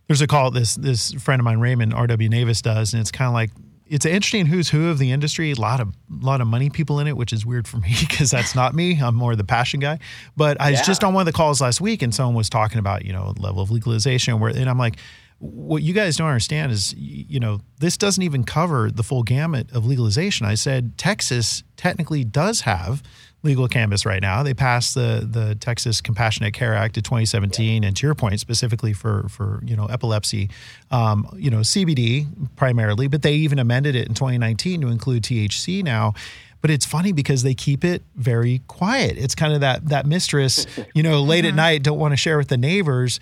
[0.07, 2.29] there's a call this this friend of mine Raymond R.W.
[2.29, 3.51] Navis does, and it's kind of like
[3.87, 5.51] it's an interesting who's who of the industry.
[5.51, 7.95] A lot of a lot of money people in it, which is weird for me
[7.99, 8.99] because that's not me.
[8.99, 9.99] I'm more the passion guy.
[10.35, 12.79] But I was just on one of the calls last week, and someone was talking
[12.79, 14.97] about you know level of legalization, where and I'm like,
[15.39, 19.71] what you guys don't understand is, you know, this doesn't even cover the full gamut
[19.71, 20.45] of legalization.
[20.45, 23.03] I said Texas technically does have
[23.43, 24.43] legal cannabis right now.
[24.43, 27.87] They passed the the Texas Compassionate Care Act of 2017, yeah.
[27.87, 30.49] and to your point, specifically for for you know epilepsy,
[30.91, 35.83] um, you know CBD primarily, but they even amended it in 2019 to include THC
[35.83, 36.13] now.
[36.61, 39.19] But it's funny because they keep it very quiet.
[39.19, 41.57] It's kind of that that mistress, you know, late at mm-hmm.
[41.57, 43.19] night, don't want to share with the neighbors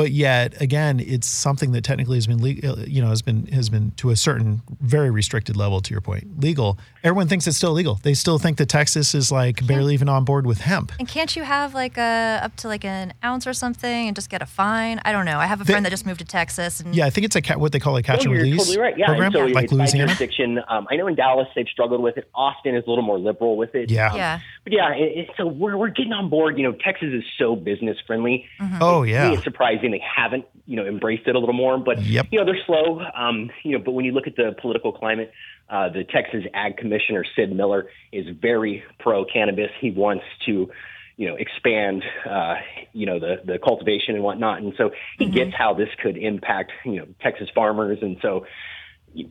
[0.00, 3.44] but yet again it's something that technically has been legal uh, you know has been
[3.48, 6.78] has been to a certain very restricted level to your point legal.
[7.04, 10.24] Everyone thinks it's still legal they still think that texas is like barely even on
[10.24, 10.92] board with hemp.
[10.98, 14.30] And can't you have like a up to like an ounce or something and just
[14.30, 15.02] get a fine?
[15.04, 15.38] I don't know.
[15.38, 17.58] I have a friend that just moved to texas and yeah i think it's a
[17.58, 18.96] what they call a catch oh, and release totally right.
[18.96, 20.06] Yeah program, so like it's louisiana.
[20.06, 20.60] jurisdiction.
[20.66, 22.26] Um, i know in dallas they've struggled with it.
[22.34, 23.90] Austin is a little more liberal with it.
[23.90, 24.14] Yeah.
[24.14, 24.40] Yeah.
[24.64, 26.56] But yeah it, it, so we're, we're getting on board.
[26.56, 28.46] You know texas is so business friendly.
[28.58, 28.78] Mm-hmm.
[28.80, 29.32] oh yeah.
[29.32, 31.78] It's surprising they haven't you know embraced it a little more.
[31.78, 32.26] But yep.
[32.30, 33.00] you know they're slow.
[33.14, 35.32] Um, you know, but when you look at the political climate,
[35.68, 39.70] uh, the Texas Ag Commissioner Sid Miller is very pro cannabis.
[39.80, 40.70] He wants to
[41.16, 42.56] you know expand uh,
[42.92, 45.34] you know the the cultivation and whatnot, and so he mm-hmm.
[45.34, 48.46] gets how this could impact you know Texas farmers, and so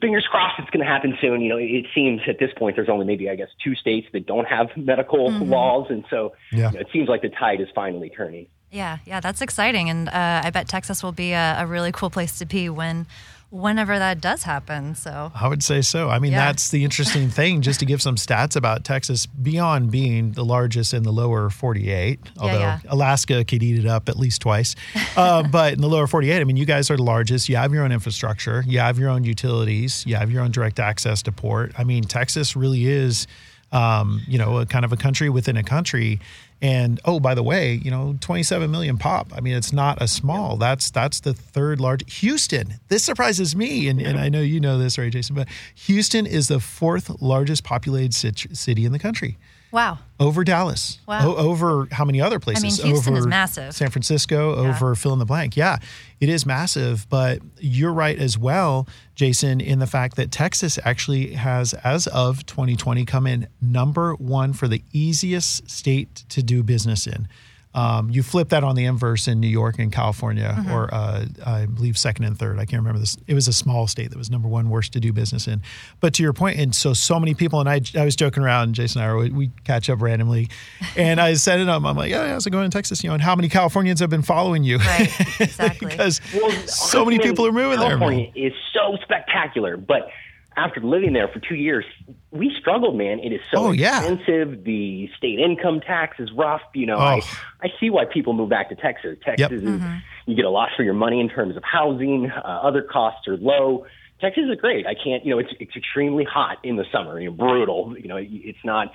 [0.02, 1.42] fingers crossed it's going to happen soon.
[1.42, 4.26] You know, it seems at this point there's only maybe I guess two states that
[4.26, 5.50] don't have medical mm-hmm.
[5.50, 6.70] laws, and so yeah.
[6.70, 8.48] you know, it seems like the tide is finally turning.
[8.72, 12.12] Yeah, yeah, that's exciting, and uh, I bet Texas will be a, a, really cool
[12.12, 13.08] place to be when,
[13.50, 14.94] whenever that does happen.
[14.94, 16.08] So I would say so.
[16.08, 16.46] I mean, yeah.
[16.46, 17.62] that's the interesting thing.
[17.62, 22.20] Just to give some stats about Texas, beyond being the largest in the lower 48,
[22.38, 22.92] although yeah, yeah.
[22.92, 24.76] Alaska could eat it up at least twice,
[25.18, 27.50] uh, but in the lower 48, I mean, you guys are the largest.
[27.50, 30.80] You have your own infrastructure, you have your own utilities, you have your own direct
[30.80, 31.74] access to port.
[31.76, 33.26] I mean, Texas really is.
[33.72, 36.20] Um, you know, a kind of a country within a country.
[36.62, 39.32] And oh, by the way, you know, 27 million pop.
[39.34, 40.58] I mean, it's not a small.
[40.58, 42.20] That's that's the third large.
[42.20, 42.76] Houston.
[42.90, 45.36] This surprises me, and, and I know you know this, right, Jason?
[45.36, 49.38] But Houston is the fourth largest populated city in the country.
[49.72, 50.00] Wow.
[50.20, 51.00] Over Dallas.
[51.08, 51.30] Wow.
[51.30, 52.64] O- over how many other places?
[52.64, 53.74] I mean, Houston over is massive.
[53.74, 54.70] San Francisco, yeah.
[54.70, 55.56] over fill in the blank.
[55.56, 55.78] Yeah,
[56.20, 57.08] it is massive.
[57.10, 62.46] But you're right as well, Jason, in the fact that Texas actually has, as of
[62.46, 67.28] 2020, come in number one for the easiest state to do business in.
[67.76, 70.72] Um, you flip that on the inverse in New York and California, mm-hmm.
[70.72, 72.58] or uh, I believe second and third.
[72.58, 73.16] I can't remember this.
[73.28, 75.62] It was a small state that was number one worst to do business in.
[76.00, 78.74] But to your point, and so so many people, and I, I was joking around.
[78.74, 80.50] Jason and I, we, we catch up randomly,
[80.98, 81.84] and I set it up.
[81.84, 83.04] I'm like, yeah, how's it going in Texas?
[83.04, 84.78] You know, and how many Californians have been following you?
[84.78, 85.90] Right, exactly.
[85.90, 88.26] because well, so many people are moving California there.
[88.26, 90.10] California is so spectacular, but
[90.60, 91.86] after living there for two years,
[92.32, 93.20] we struggled, man.
[93.20, 94.00] It is so oh, yeah.
[94.00, 94.64] expensive.
[94.64, 96.62] The state income tax is rough.
[96.74, 97.00] You know, oh.
[97.00, 97.22] I,
[97.62, 99.18] I see why people move back to Texas.
[99.24, 99.52] Texas yep.
[99.52, 99.98] is, mm-hmm.
[100.26, 102.30] you get a lot for your money in terms of housing.
[102.30, 103.86] Uh, other costs are low.
[104.20, 104.86] Texas is great.
[104.86, 107.96] I can't, you know, it's, it's extremely hot in the summer, you know, brutal.
[107.98, 108.92] You know, it's not,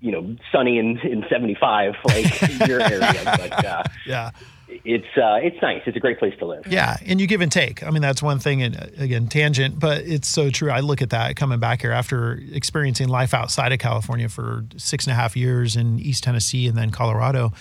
[0.00, 4.30] you know, sunny in, in 75 like your area, but, uh, yeah
[4.84, 5.82] it's uh, it's nice.
[5.86, 6.66] It's a great place to live.
[6.66, 7.82] Yeah, and you give and take.
[7.82, 8.62] I mean, that's one thing.
[8.62, 10.70] And uh, again, tangent, but it's so true.
[10.70, 15.06] I look at that coming back here after experiencing life outside of California for six
[15.06, 17.52] and a half years in East Tennessee and then Colorado.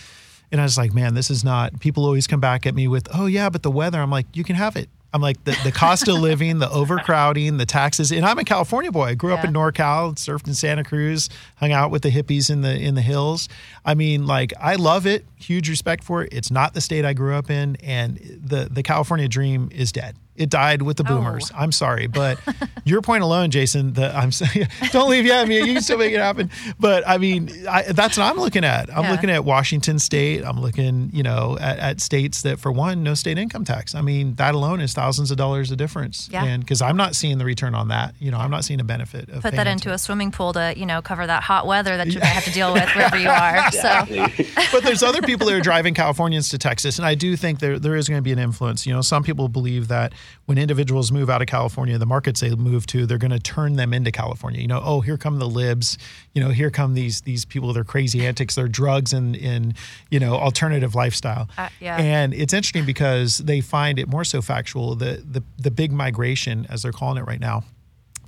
[0.51, 1.79] And I was like, man, this is not.
[1.79, 3.99] People always come back at me with, oh yeah, but the weather.
[3.99, 4.89] I'm like, you can have it.
[5.13, 8.11] I'm like the, the cost of living, the overcrowding, the taxes.
[8.11, 9.05] And I'm a California boy.
[9.05, 9.39] I grew yeah.
[9.39, 12.95] up in NorCal, surfed in Santa Cruz, hung out with the hippies in the in
[12.95, 13.47] the hills.
[13.85, 15.25] I mean, like I love it.
[15.35, 16.33] Huge respect for it.
[16.33, 20.17] It's not the state I grew up in, and the the California dream is dead.
[20.35, 21.15] It died with the oh.
[21.15, 21.51] boomers.
[21.53, 21.57] Oh.
[21.59, 22.39] I'm sorry, but
[22.83, 23.93] your point alone, Jason.
[23.93, 25.45] The I'm saying, don't leave yet.
[25.45, 26.49] I mean, you can still make it happen.
[26.79, 28.89] But I mean, I, that's what I'm looking at.
[28.95, 29.11] I'm yeah.
[29.11, 30.43] looking at Washington State.
[30.43, 33.95] I'm looking, you know, at, at, states that, for one, no state income tax.
[33.95, 36.29] I mean, that alone is thousands of dollars of difference.
[36.31, 36.43] Yeah.
[36.43, 38.15] And because I'm not seeing the return on that.
[38.19, 39.29] You know, I'm not seeing a benefit.
[39.29, 42.07] Of Put that into a swimming pool to, you know, cover that hot weather that
[42.07, 43.55] you might have to deal with wherever you are.
[43.75, 44.45] Exactly.
[44.45, 44.61] So.
[44.71, 47.79] but there's other people that are driving Californians to Texas, and I do think there
[47.79, 48.85] there is going to be an influence.
[48.85, 50.13] You know, some people believe that
[50.45, 53.75] when individuals move out of California, the markets they move to, they're going to turn
[53.75, 54.61] them into California.
[54.61, 55.97] You know, oh, here come the libs.
[56.33, 59.73] You know, here come these these people their crazy antics, their drugs and in
[60.09, 61.49] you know alternative lifestyle.
[61.57, 61.97] Uh, yeah.
[61.97, 64.95] And it's interesting because they find it more so factual.
[64.95, 67.63] The the the big migration, as they're calling it right now,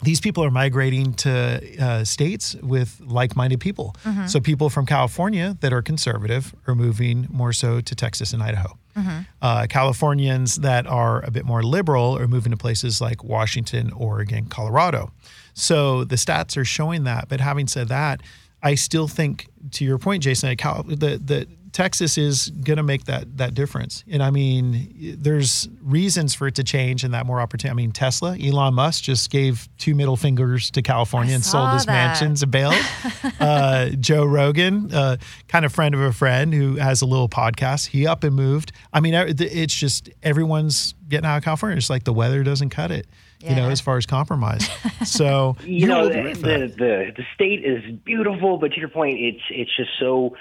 [0.04, 3.96] these people are migrating to uh, states with like-minded people.
[4.04, 4.28] Mm-hmm.
[4.28, 8.78] So people from California that are conservative are moving more so to Texas and Idaho.
[8.98, 9.20] Mm-hmm.
[9.42, 14.46] Uh, Californians that are a bit more liberal are moving to places like Washington, Oregon,
[14.46, 15.12] Colorado.
[15.54, 17.30] So the stats are showing that.
[17.30, 18.22] But having said that,
[18.64, 23.38] I still think, to your point, Jason, the the Texas is going to make that
[23.38, 24.04] that difference.
[24.10, 27.72] And I mean, there's reasons for it to change and that more opportunity.
[27.72, 31.74] I mean, Tesla, Elon Musk just gave two middle fingers to California I and sold
[31.74, 31.92] his that.
[31.92, 32.76] mansions and bailed.
[33.40, 37.88] uh, Joe Rogan, uh, kind of friend of a friend who has a little podcast,
[37.88, 38.72] he up and moved.
[38.94, 41.78] I mean, e, it's just everyone's getting out of California.
[41.78, 43.08] It's like the weather doesn't cut it.
[43.40, 44.68] You know, as far as compromise.
[45.06, 46.60] So you know the, right for that.
[46.60, 50.36] the the the state is beautiful, but to your point, it's it's just so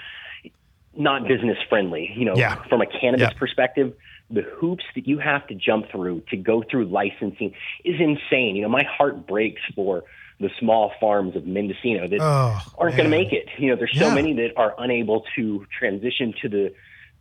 [0.97, 2.11] not business friendly.
[2.15, 2.55] You know, Yeah.
[2.69, 3.37] from a cannabis Yeah.
[3.39, 3.93] perspective,
[4.29, 7.53] the hoops that you have to jump through to go through licensing
[7.85, 8.55] is insane.
[8.55, 10.03] You know, my heart breaks for
[10.39, 13.47] the small farms of Mendocino that Oh, aren't going to make it.
[13.57, 14.13] You know, there's so Yeah.
[14.15, 16.73] many that are unable to transition to the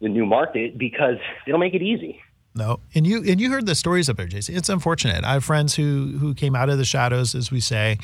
[0.02, 2.20] the new market because they don't make it easy.
[2.54, 4.54] No, and you and you heard the stories up there, Jason.
[4.54, 5.24] It's unfortunate.
[5.24, 7.96] I have friends who who came out of the shadows, as we say,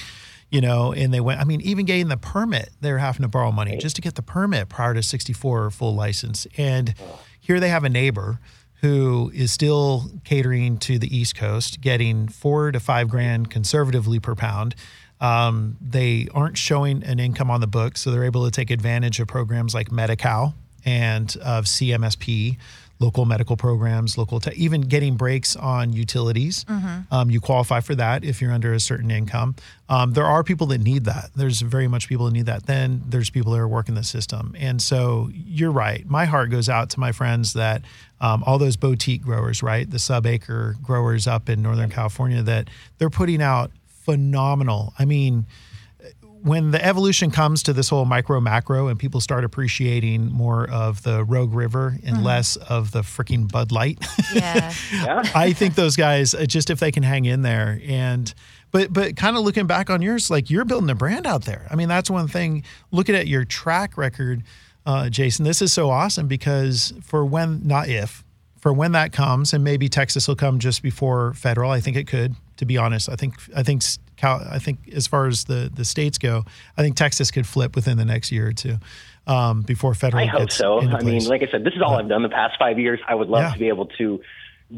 [0.52, 1.40] you know, and they went.
[1.40, 4.22] I mean, even getting the permit, they're having to borrow money just to get the
[4.22, 6.46] permit prior to sixty four full license.
[6.58, 6.94] And
[7.40, 8.38] here they have a neighbor
[8.82, 14.34] who is still catering to the East Coast, getting four to five grand conservatively per
[14.34, 14.74] pound.
[15.20, 19.20] Um, they aren't showing an income on the book, so they're able to take advantage
[19.20, 22.58] of programs like Medi-Cal and of CMSP,
[23.02, 26.64] local medical programs, local te- even getting breaks on utilities.
[27.10, 29.56] Um, you qualify for that if you're under a certain income.
[29.88, 31.30] Um, there are people that need that.
[31.34, 32.66] There's very much people that need that.
[32.66, 36.08] Then there's people that are working the system, and so you're right.
[36.08, 37.82] My heart goes out to my friends that
[38.20, 42.68] um, all those boutique growers, right, the sub acre growers up in Northern California, that
[42.98, 44.94] they're putting out phenomenal.
[44.98, 45.46] I mean
[46.42, 51.02] when the evolution comes to this whole micro macro and people start appreciating more of
[51.02, 53.98] the Rogue River and less of the freaking Bud Light,
[54.34, 54.72] Yeah.
[54.92, 55.22] Yeah.
[55.34, 58.32] I think those guys uh, just if they can hang in there and
[58.70, 61.66] but but kind of looking back on yours, like you're building a brand out there.
[61.70, 62.64] I mean, that's one thing.
[62.90, 64.42] Looking at your track record,
[64.86, 68.24] uh, Jason, this is so awesome because for when not if
[68.58, 71.70] for when that comes, and maybe Texas will come just before federal.
[71.70, 72.34] I think it could.
[72.58, 73.82] To be honest, I think I think
[74.22, 76.44] Cal, I think as far as the the states go,
[76.78, 78.76] I think Texas could flip within the next year or two
[79.26, 80.22] um, before federal.
[80.22, 80.78] I hope gets so.
[80.78, 83.00] into I mean, like I said, this is all I've done the past five years.
[83.08, 83.52] I would love Yeah.
[83.52, 84.20] to be able to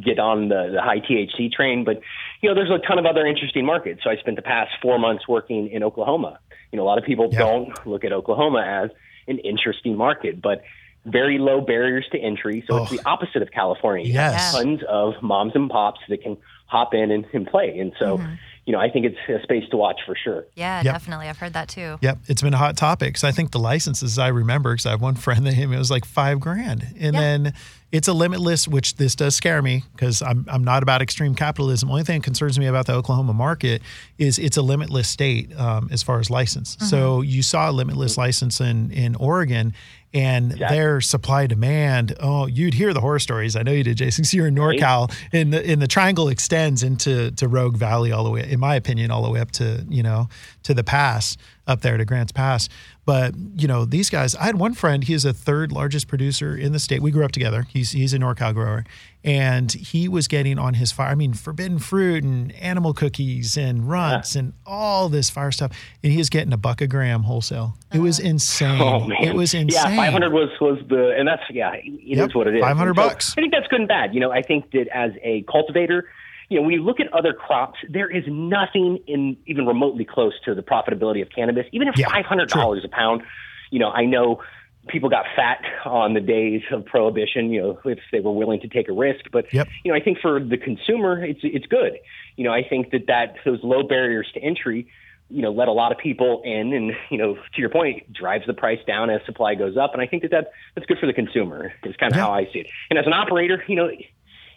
[0.00, 2.00] get on the, the high THC train, but
[2.40, 4.00] you know, there's a ton of other interesting markets.
[4.02, 6.38] So I spent the past four months working in Oklahoma.
[6.72, 7.38] You know, a lot of people Yeah.
[7.40, 8.90] don't look at Oklahoma as
[9.28, 10.62] an interesting market, but
[11.04, 12.64] very low barriers to entry.
[12.66, 12.96] So it's Oh.
[12.96, 14.06] the opposite of California.
[14.06, 14.54] Yes.
[14.54, 17.78] Tons of moms and pops that can hop in and, and play.
[17.78, 18.20] And so,
[18.66, 20.46] you know, I think it's a space to watch for sure.
[20.54, 20.94] Yeah, Yep.
[20.94, 21.28] definitely.
[21.28, 21.98] I've heard that too.
[22.00, 23.16] Yep, it's been a hot topic.
[23.18, 25.78] So I think the licenses I remember because I have one friend that him it
[25.78, 27.20] was like five grand, and Yeah.
[27.20, 27.54] then
[27.94, 31.88] it's a limitless, which this does scare me because I'm I'm not about extreme capitalism.
[31.88, 33.82] Only thing that concerns me about the Oklahoma market
[34.18, 36.76] is it's a limitless state um, as far as license.
[36.80, 39.72] So you saw a limitless license in in Oregon.
[40.16, 40.76] And Exactly.
[40.76, 43.56] their supply demand, oh, you'd hear the horror stories.
[43.56, 44.22] I know you did, Jason.
[44.24, 48.22] So you're in NorCal, and the and the triangle extends into to Rogue Valley all
[48.22, 50.28] the way, in my opinion, all the way up to you know
[50.62, 52.68] to the pass up there to Grants Pass.
[53.06, 54.34] But you know these guys.
[54.34, 55.04] I had one friend.
[55.04, 57.02] He is the third largest producer in the state.
[57.02, 57.66] We grew up together.
[57.68, 58.84] He's he's a NorCal grower,
[59.22, 61.10] and he was getting on his fire.
[61.10, 65.72] I mean, forbidden fruit and animal cookies and runts and all this fire stuff.
[66.02, 67.76] And he was getting a buck a gram wholesale.
[67.92, 68.28] It was uh-huh.
[68.28, 68.80] insane.
[68.80, 69.90] Oh man, It was insane.
[69.90, 72.62] Yeah, five hundred was was the, and that's yeah, it is Yep, what it is.
[72.62, 73.32] 500 so bucks.
[73.36, 74.14] I think that's good and bad.
[74.14, 76.08] You know, I think that as a cultivator,
[76.48, 80.34] you know, when you look at other crops, there is nothing in even remotely close
[80.44, 81.66] to the profitability of cannabis.
[81.72, 83.22] Even at Yeah, five hundred dollars a pound,
[83.70, 84.42] you know, I know
[84.88, 87.50] people got fat on the days of prohibition.
[87.50, 89.68] You know, if they were willing to take a risk, but Yep.
[89.84, 91.98] you know, I think for the consumer, it's it's good.
[92.36, 94.86] You know, I think that that those low barriers to entry,
[95.30, 98.46] you know, let a lot of people in, and you know, to your point, drives
[98.46, 99.92] the price down as supply goes up.
[99.94, 101.72] And I think that, that that's good for the consumer.
[101.84, 102.24] Is kind of Yeah.
[102.26, 102.66] how I see it.
[102.90, 103.88] And as an operator, you know,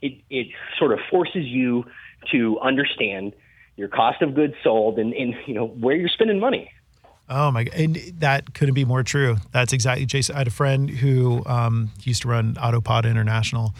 [0.01, 1.85] it it sort of forces you
[2.31, 3.33] to understand
[3.75, 6.71] your cost of goods sold and, and you know where you're spending money.
[7.29, 9.37] Oh my god, and that couldn't be more true.
[9.51, 10.35] That's exactly Jason.
[10.35, 13.75] I had a friend who um, used to run AutoPot International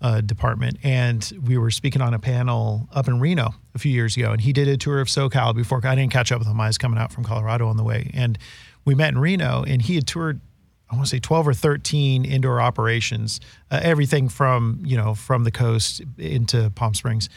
[0.00, 4.16] uh, department, and we were speaking on a panel up in Reno a few years
[4.16, 5.80] ago, and he did a tour of SoCal before.
[5.84, 6.60] I didn't catch up with him.
[6.60, 8.38] I was coming out from Colorado on the way, and
[8.84, 10.40] we met in Reno, and he had toured.
[10.94, 15.44] I want to say 12 or 13 indoor operations, uh, everything from, you know, from
[15.44, 17.28] the coast into Palm Springs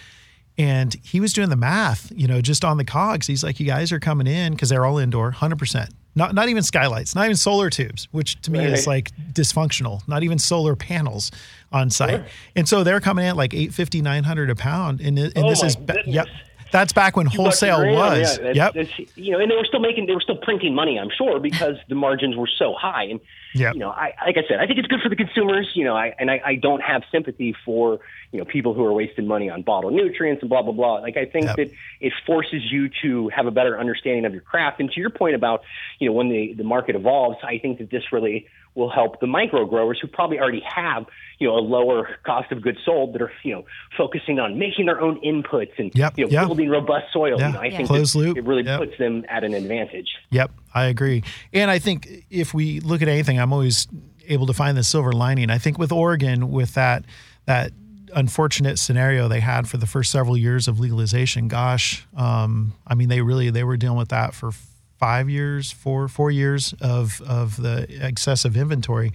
[0.57, 3.27] and he was doing the math, you know, just on the cogs.
[3.27, 5.91] He's like, "You guys are coming in because they're all indoor, hundred percent.
[6.15, 10.05] Not not even skylights, not even solar tubes, which to me is like dysfunctional.
[10.07, 11.31] Not even solar panels
[11.71, 12.23] on site.
[12.55, 14.99] And so they're coming in at like 850, 900 a pound.
[14.99, 16.07] And, and Oh this is goodness.
[16.07, 16.25] yep.
[16.71, 18.39] That's back when wholesale was.
[18.39, 18.89] yeah, yep.
[19.15, 21.77] you know, and they were still making, they were still printing money, I'm sure, because
[21.89, 23.03] the margins were so high.
[23.05, 23.19] And
[23.53, 23.73] Yep.
[23.73, 25.71] you know, I like I said, I think it's good for the consumers.
[25.73, 27.99] You know, I and I, I don't have sympathy for
[28.31, 30.95] you know people who are wasting money on bottled nutrients and blah blah blah.
[30.95, 31.55] Like I think Yep.
[31.55, 34.79] that it forces you to have a better understanding of your craft.
[34.79, 35.63] And to your point about
[35.97, 38.47] you know when the the market evolves, I think that this really
[38.77, 41.05] will help the micro growers who probably already have
[41.39, 43.65] you know a lower cost of goods sold that are you know
[43.97, 46.45] focusing on making their own inputs and Yep, you know yeah.
[46.45, 47.37] building robust soil.
[47.39, 47.47] Yeah.
[47.47, 47.77] You know, I Yeah.
[47.77, 48.79] think Closed loop, it really yep.
[48.79, 50.07] puts them at an advantage.
[50.29, 51.23] Yep, I agree.
[51.51, 53.87] And I think if we look at anything, I'm always
[54.27, 55.49] able to find the silver lining.
[55.49, 57.03] I think with Oregon, with that
[57.45, 57.71] that
[58.15, 63.09] unfortunate scenario they had for the first several years of legalization, gosh, um, I mean,
[63.09, 64.51] they really they were dealing with that for
[64.97, 69.13] five years, four four years of of the excessive inventory.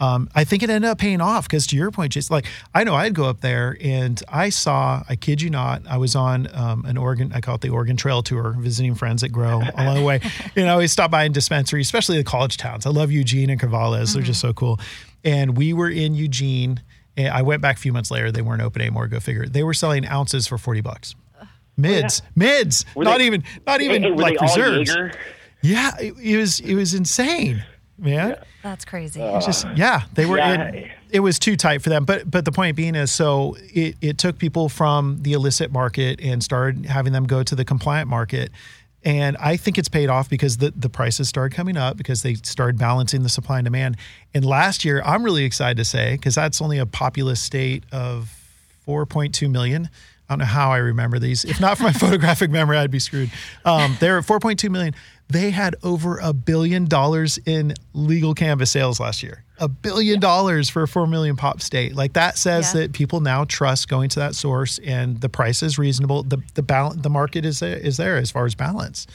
[0.00, 2.82] Um, I think it ended up paying off because to your point, just like I
[2.84, 6.48] know I'd go up there and I saw, I kid you not, I was on
[6.52, 9.94] um, an Oregon, I call it the Oregon Trail Tour, visiting friends that grow along
[9.94, 10.20] the way.
[10.56, 12.86] You know, we stop by in dispensaries, especially the college towns.
[12.86, 14.80] I love Eugene and Corvallis; they're just so cool.
[15.22, 16.82] And we were in Eugene.
[17.16, 19.06] And I went back a few months later; they weren't open anymore.
[19.06, 19.46] Go figure.
[19.46, 21.14] They were selling ounces for forty bucks.
[21.76, 24.88] Mids, oh, mids, Were not they- even, not even Hey, were like they reserves.
[24.90, 25.12] Jaeger?
[25.62, 27.64] Yeah, it, it was, it was insane,
[27.98, 28.36] man.
[28.62, 29.20] That's crazy.
[29.22, 30.38] Uh, just yeah, they were.
[30.38, 30.68] Yeah.
[30.72, 32.04] In, it was too tight for them.
[32.04, 36.20] But but the point being is, so it it took people from the illicit market
[36.20, 38.50] and started having them go to the compliant market.
[39.04, 42.34] And I think it's paid off because the, the prices started coming up because they
[42.36, 43.98] started balancing the supply and demand.
[44.32, 48.32] And last year, I'm really excited to say, because that's only a populous state of
[48.88, 49.90] 4.2 million.
[50.28, 51.44] I don't know how I remember these.
[51.44, 53.30] If not for my photographic memory, I'd be screwed.
[53.64, 54.94] Um, they're at 4.2 million.
[55.28, 59.42] They had over a billion dollars in legal cannabis sales last year.
[59.58, 61.94] A billion dollars for a 4 million pop state.
[61.94, 62.82] Like that says Yeah.
[62.82, 66.22] that people now trust going to that source and the price is reasonable.
[66.24, 69.06] The the balance, the market is there, is there as far as balance.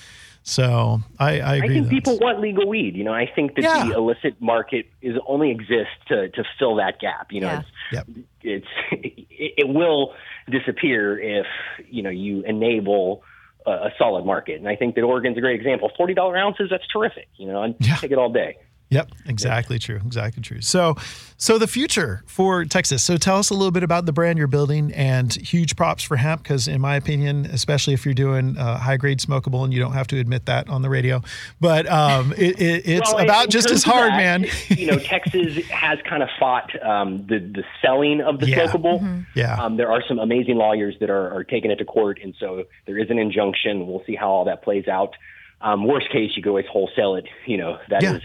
[0.43, 2.23] So I, I I think people that.
[2.23, 2.95] want legal weed.
[2.95, 3.85] You know, I think that Yeah.
[3.89, 7.31] the illicit market is only exists to to fill that gap.
[7.31, 7.47] You know,
[7.91, 8.03] Yeah.
[8.07, 8.07] Yep.
[8.43, 10.13] it's it's it, it will
[10.49, 11.45] disappear if
[11.89, 13.23] you know you enable
[13.65, 14.55] a, a solid market.
[14.59, 15.91] And I think that Oregon's a great example.
[15.97, 17.27] Forty dollar ounces, that's terrific.
[17.37, 17.95] You know, and Yeah.
[17.95, 18.57] take it all day.
[18.91, 19.97] Yep, exactly true.
[20.03, 20.61] Exactly true.
[20.61, 20.95] So,
[21.37, 23.03] so the future for Texas.
[23.03, 26.15] So, tell us a little bit about the brand you're building, and huge props for
[26.17, 29.79] hemp because, in my opinion, especially if you're doing uh, high grade smokable, and you
[29.79, 31.21] don't have to admit that on the radio,
[31.61, 34.45] but um, it, it, it's Well, about just as hard, that, man.
[34.69, 38.65] you know, Texas has kind of fought um, the the selling of the Yeah.
[38.65, 39.23] smokable.
[39.35, 39.63] Yeah.
[39.63, 42.63] Um, there are some amazing lawyers that are, are taking it to court, and so
[42.87, 43.85] there is an injunction.
[43.85, 45.13] We'll see how all that plays out.
[45.61, 47.27] Um, worst case, you could always wholesale it.
[47.45, 48.19] You know, that is Yeah.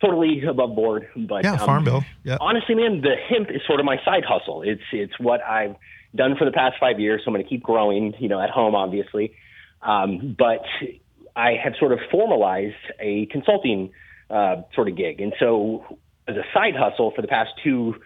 [0.00, 1.08] Totally above board.
[1.16, 2.04] But Yeah, um, farm bill.
[2.24, 2.38] Yeah.
[2.40, 4.62] honestly, man, the hemp is sort of my side hustle.
[4.62, 5.76] It's it's what I've
[6.14, 7.22] done for the past five years.
[7.24, 8.14] So I'm going to keep growing.
[8.18, 9.34] You know, at home, obviously,
[9.82, 10.64] um, but
[11.36, 13.92] I have sort of formalized a consulting
[14.28, 17.96] uh, sort of gig, and so as a side hustle for the past two.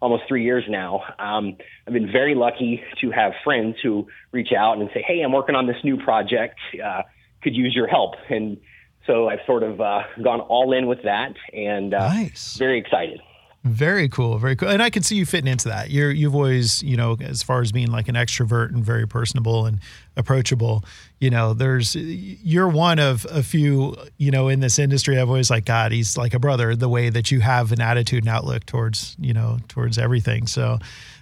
[0.00, 1.02] Almost three years now.
[1.18, 5.32] Um, I've been very lucky to have friends who reach out and say, "Hey, I'm
[5.32, 6.58] working on this new project.
[6.74, 7.02] Uh,
[7.42, 8.58] could use your help." And
[9.06, 12.56] so I've sort of uh, gone all in with that, and uh, Nice.
[12.56, 13.20] very excited.
[13.66, 14.68] Very cool, very cool.
[14.68, 15.88] And I can see you fitting into that.
[15.90, 19.64] You're you've always, you know, as far as being like an extrovert and very personable
[19.64, 19.80] and
[20.18, 20.84] approachable,
[21.18, 25.48] you know, there's you're one of a few, you know, in this industry I've always
[25.50, 28.66] like God, he's like a brother the way that you have an attitude and outlook
[28.66, 30.46] towards, you know, towards everything.
[30.46, 30.78] So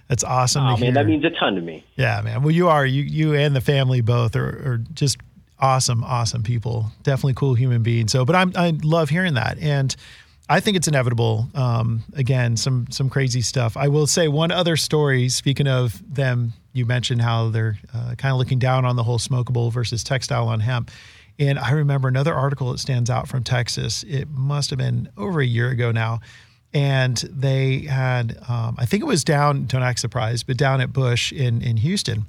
[0.09, 0.85] that's awesome Oh to hear.
[0.87, 1.85] man, that means a ton to me.
[1.95, 2.41] Yeah, man.
[2.43, 5.17] Well, you are you you and the family both are, are just
[5.63, 6.91] awesome, awesome people.
[7.03, 8.11] Definitely cool human beings.
[8.11, 9.95] So, but I'm I love hearing that, and
[10.49, 11.47] I think it's inevitable.
[11.55, 13.77] Um, again, some some crazy stuff.
[13.77, 15.29] I will say one other story.
[15.29, 19.19] Speaking of them, you mentioned how they're uh, kind of looking down on the whole
[19.19, 20.91] smokable versus textile on hemp.
[21.39, 24.03] And I remember another article that stands out from Texas.
[24.03, 26.19] It must have been over a year ago now
[26.73, 30.91] and they had um, I think it was down don't act surprised, but down at
[30.91, 32.25] Bush in in Houston.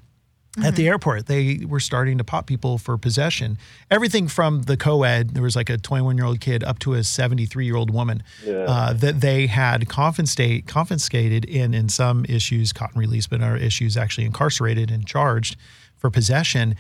[0.62, 3.59] At the airport, they were starting to pop people for possession.
[3.90, 8.22] Everything from the co-ed, there was like a 21-year-old kid up to a 73-year-old woman
[8.68, 13.42] uh, that they had confiscate, confiscated in in some issues caught and released, but in
[13.42, 15.57] other issues actually incarcerated and charged
[15.96, 16.76] for possession.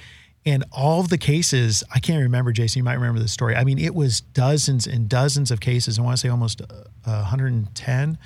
[0.46, 3.56] And all of the cases, I can't remember, Jason, you might remember the story.
[3.56, 5.98] I mean, it was dozens and dozens of cases.
[5.98, 6.66] I want to say almost uh,
[7.04, 8.18] 110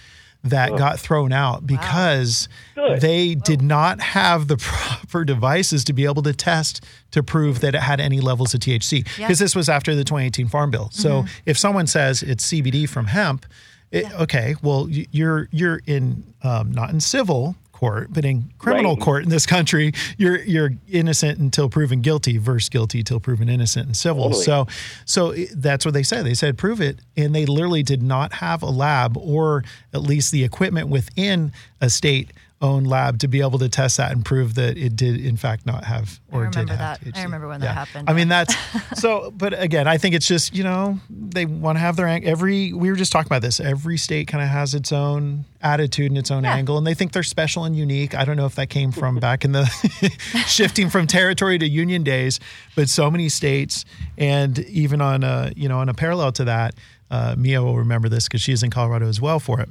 [0.45, 3.01] that got thrown out because Good.
[3.01, 7.75] they did not have the proper devices to be able to test to prove that
[7.75, 9.05] it had any levels of THC.
[9.05, 9.29] Because Yeah.
[9.29, 10.91] this was after the 2018 Farm Bill.
[10.93, 13.47] So if someone says it's CBD from hemp,
[13.91, 19.05] it, okay, well you're you're in um, not in civil court, but in criminal Right.
[19.05, 23.87] court in this country, you're you're innocent until proven guilty versus guilty till proven innocent
[23.89, 24.25] in civil.
[24.25, 24.45] Totally.
[24.45, 24.67] So
[25.05, 26.27] so that's what they said.
[26.27, 29.63] They said prove it, and they literally did not have a lab or
[29.95, 34.11] at least the equipment within a state owned lab to be able to test that
[34.11, 37.07] and prove that it did in fact not have or did remember have that.
[37.07, 37.23] I THC.
[37.25, 38.55] remember when that happened, I mean that's
[39.01, 42.73] so but again I think it's just you know they want to have their every
[42.73, 46.19] we were just talking about this every state kind of has its own attitude and
[46.19, 46.55] its own Yeah.
[46.55, 49.17] angle and they think they're special and unique I don't know if that came from
[49.21, 49.65] back in the
[50.47, 52.41] shifting from territory to union days
[52.75, 53.85] but so many states
[54.17, 56.75] and even on a you know on a parallel to that
[57.11, 59.69] uh, Mia will remember this because she's in Colorado as well for it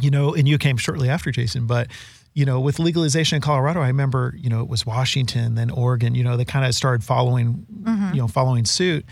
[0.00, 1.88] you know, and you came shortly after Jason, but
[2.32, 6.14] you know, with legalization in Colorado, I remember, you know, it was Washington, then Oregon,
[6.14, 7.66] you know, they kind of started following,
[8.12, 9.04] you know, following suit,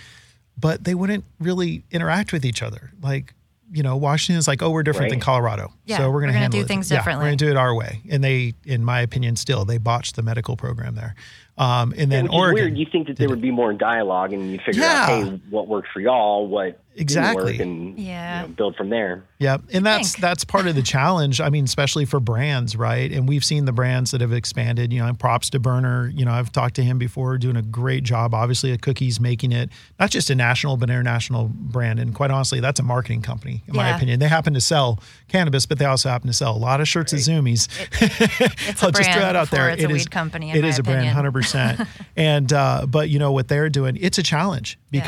[0.56, 2.92] but they wouldn't really interact with each other.
[3.02, 3.34] Like,
[3.72, 6.32] you know, Washington is like, oh, we're different than Colorado, Yeah, so we're we're going
[6.32, 6.68] to handle do it.
[6.68, 7.24] things yeah, differently.
[7.24, 10.16] We're going to do it our way, and they, in my opinion, still they botched
[10.16, 11.14] the medical program there.
[11.58, 12.78] Um, and then Which Oregon, weird.
[12.78, 15.88] You think that there would be more dialogue, and you figure out, hey, what worked
[15.92, 17.58] for y'all, what Exactly.
[17.60, 18.42] and Yeah.
[18.42, 19.22] you know, build from there.
[19.38, 19.62] Yep.
[19.72, 20.22] And that's think.
[20.22, 21.40] that's part of the challenge.
[21.40, 23.10] I mean, especially for brands, right?
[23.12, 26.08] And we've seen the brands that have expanded, you know, and props to Berner.
[26.14, 29.52] You know, I've talked to him before, doing a great job, obviously, at Cookies, making
[29.52, 29.70] it
[30.00, 32.00] not just a national, but international brand.
[32.00, 34.18] And quite honestly, that's a marketing company, in my opinion.
[34.20, 37.12] They happen to sell cannabis, but they also happen to sell a lot of shirts
[37.12, 37.68] of Zoomies.
[38.68, 39.70] It's a I'll just throw brand that out there.
[39.70, 40.50] It's It a is- weed company.
[40.50, 41.80] In it my is a brand, hundred percent.
[42.16, 45.02] And uh, but you know what they're doing, it's a challenge Yeah.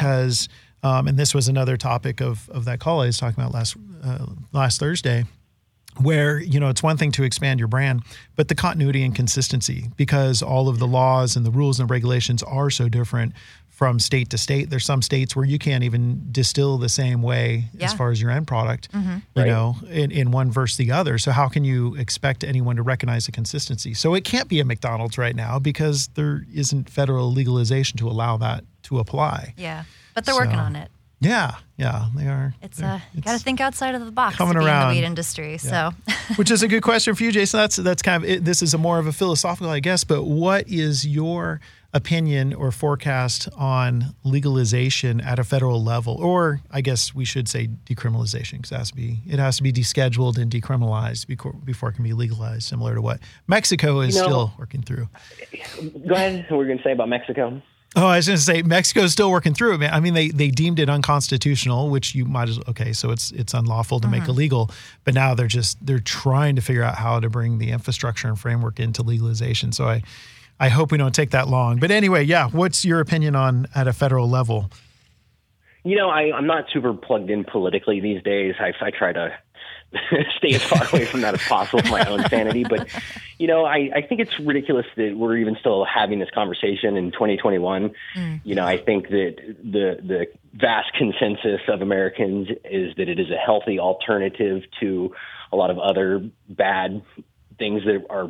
[0.83, 3.53] Because, um, and this was another topic of of that call I was talking about
[3.55, 5.25] last uh, last Thursday,
[6.01, 8.03] where you know it's one thing to expand your brand,
[8.37, 12.43] but the continuity and consistency because all of the laws and the rules and regulations
[12.43, 13.33] are so different
[13.69, 14.69] from state to state.
[14.69, 17.87] There's some states where you can't even distill the same way as Yeah.
[17.89, 17.97] Mm-hmm.
[17.97, 19.01] far as your end product, you
[19.35, 19.47] Right.
[19.47, 21.17] know, in, in one versus the other.
[21.17, 23.95] So how can you expect anyone to recognize the consistency?
[23.95, 28.37] So it can't be a McDonald's right now because there isn't federal legalization to allow
[28.37, 29.55] that to apply.
[29.57, 29.85] Yeah,
[30.15, 30.91] but they're working on it.
[31.23, 32.55] Yeah, yeah, they are.
[32.63, 34.89] It's They're- uh, you got to think outside of the box coming to around.
[34.89, 35.59] in the weed industry.
[35.59, 35.91] So,
[36.37, 37.61] which is a good question for you, Jason.
[37.61, 40.03] That's that's kind of it, this is a more of a philosophical, I guess.
[40.03, 41.61] But what is your
[41.93, 47.69] opinion or forecast on legalization at a federal level, or I guess we should say
[47.85, 51.91] decriminalization, because it has to be it has to be descheduled and decriminalized before before
[51.91, 55.11] it can be legalized, similar to what Mexico is You know- still working through.
[56.09, 56.47] Go ahead.
[56.49, 57.61] What were you going to say about Mexico?
[57.97, 59.79] Oh, I was going to say Mexico's still working through it.
[59.79, 59.93] Man.
[59.93, 62.93] I mean, they they deemed it unconstitutional, which you might as okay.
[62.93, 64.31] So it's it's unlawful to make mm-hmm.
[64.31, 64.71] illegal,
[65.05, 68.39] but now they're just they're trying to figure out how to bring the infrastructure and
[68.39, 69.73] framework into legalization.
[69.73, 70.03] So I
[70.61, 71.79] I hope we don't take that long.
[71.79, 72.49] But anyway, yeah.
[72.49, 74.71] What's your opinion on at a federal level?
[75.83, 78.55] You know, I, I'm not super plugged in politically these days.
[78.61, 79.37] I, I try to
[80.37, 82.65] stay as far away from that as possible for my own sanity.
[82.65, 82.89] But,
[83.39, 87.11] you know, I, I think it's ridiculous that we're even still having this conversation in
[87.11, 87.91] 2021.
[88.15, 88.37] Mm-hmm.
[88.49, 93.31] You know, I think that the the vast consensus of Americans is that it is
[93.31, 95.15] a healthy alternative to
[95.53, 97.03] a lot of other bad
[97.59, 98.29] things that are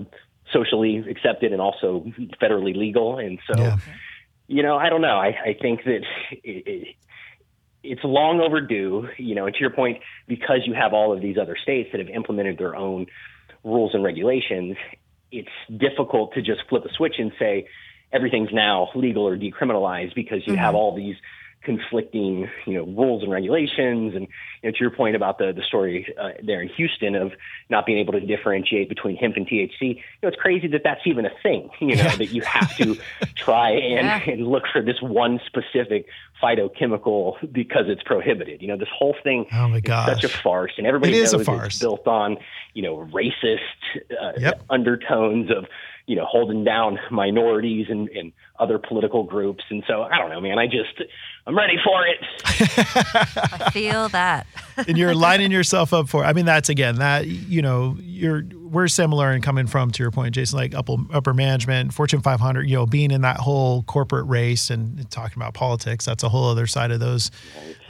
[0.52, 2.04] socially accepted and also
[2.40, 3.18] federally legal.
[3.18, 3.76] And so, Yeah.
[4.48, 5.16] you know, I don't know.
[5.18, 6.02] I, I think that
[6.42, 6.96] it, it,
[7.82, 11.36] it's long overdue, you know, and to your point, because you have all of these
[11.38, 13.06] other states that have implemented their own
[13.64, 14.76] rules and regulations,
[15.32, 17.66] it's difficult to just flip a switch and say
[18.12, 20.76] everything's now legal or decriminalized because you have mm-hmm.
[20.76, 21.16] all these
[21.62, 24.14] conflicting, you know, rules and regulations.
[24.14, 24.26] And
[24.62, 27.32] you know, to your point about the the story uh, there in Houston of
[27.68, 31.00] not being able to differentiate between hemp and THC, you know, it's crazy that that's
[31.06, 31.70] even a thing.
[31.80, 32.98] You know, that you have to
[33.36, 34.32] try and, Yeah.
[34.32, 36.06] and look for this one specific
[36.42, 38.62] phytochemical because it's prohibited.
[38.62, 41.44] You know, this whole thing Oh my is such a farce, and everybody It knows
[41.44, 41.66] farce.
[41.74, 42.36] it's built on
[42.74, 43.58] you know racist
[44.20, 44.62] uh, Yep.
[44.70, 45.66] undertones of
[46.10, 49.62] you know holding down minorities and, and other political groups.
[49.70, 50.58] And so I don't know, man.
[50.58, 51.00] I just
[51.46, 52.18] I'm ready for it.
[52.44, 54.48] I feel that.
[54.88, 56.24] and you're lining yourself up for.
[56.24, 60.10] I mean, that's again that you know you're we're similar in coming from to your
[60.10, 62.68] point, Jason, like upper upper management, Fortune 500.
[62.68, 66.06] You know, being in that whole corporate race and talking about politics.
[66.06, 67.30] That's a whole other side of those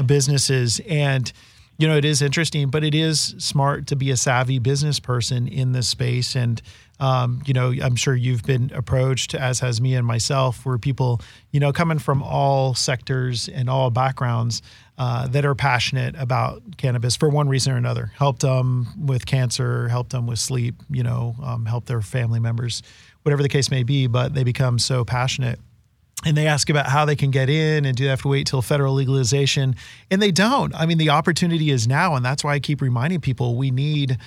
[0.04, 1.32] businesses and.
[1.78, 5.48] You know, it is interesting, but it is smart to be a savvy business person
[5.48, 6.36] in this space.
[6.36, 6.60] And,
[7.00, 11.22] um, you know, I'm sure you've been approached, as has me and myself, where people,
[11.50, 14.60] you know, coming from all sectors and all backgrounds
[14.98, 18.12] uh, that are passionate about cannabis for one reason or another.
[18.16, 22.82] Helped them with cancer, helped them with sleep, you know, um, helped their family members,
[23.22, 24.06] whatever the case may be.
[24.06, 25.58] But they become so passionate
[26.26, 28.46] and they ask about how they can get in and do they have to wait
[28.46, 29.74] till federal legalization
[30.10, 33.22] and they don't i mean the opportunity is now and that's why i keep reminding
[33.22, 34.18] people we need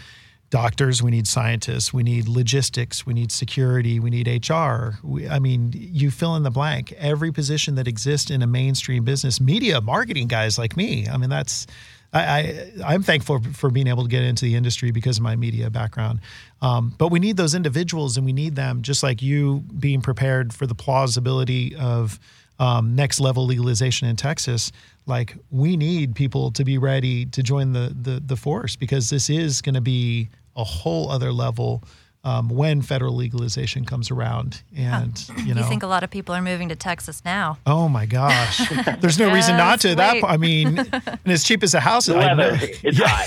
[0.53, 4.99] doctors, we need scientists, we need logistics, we need security, we need HR.
[5.01, 6.93] We, I mean, you fill in the blank.
[6.99, 11.07] Every position that exists in a mainstream business, media, marketing guys like me.
[11.07, 11.65] I mean, that's
[12.13, 15.35] I, I am thankful for being able to get into the industry because of my
[15.35, 16.19] media background.
[16.61, 20.53] Um, but we need those individuals, and we need them just like you being prepared
[20.53, 22.19] for the plausibility of
[22.59, 24.71] um, next level legalization in Texas.
[25.07, 29.31] Like we need people to be ready to join the the, the force because this
[29.31, 31.83] is going to be a whole other level
[32.26, 34.61] um, when federal legalization comes around.
[34.76, 35.41] And huh.
[35.45, 37.57] you know, you think a lot of people are moving to Texas now?
[37.65, 38.61] Oh my gosh,
[39.01, 39.89] there's no reason not to.
[39.89, 39.97] Wait.
[39.97, 43.26] That I mean, and as cheap as a house, the weather, it's hot.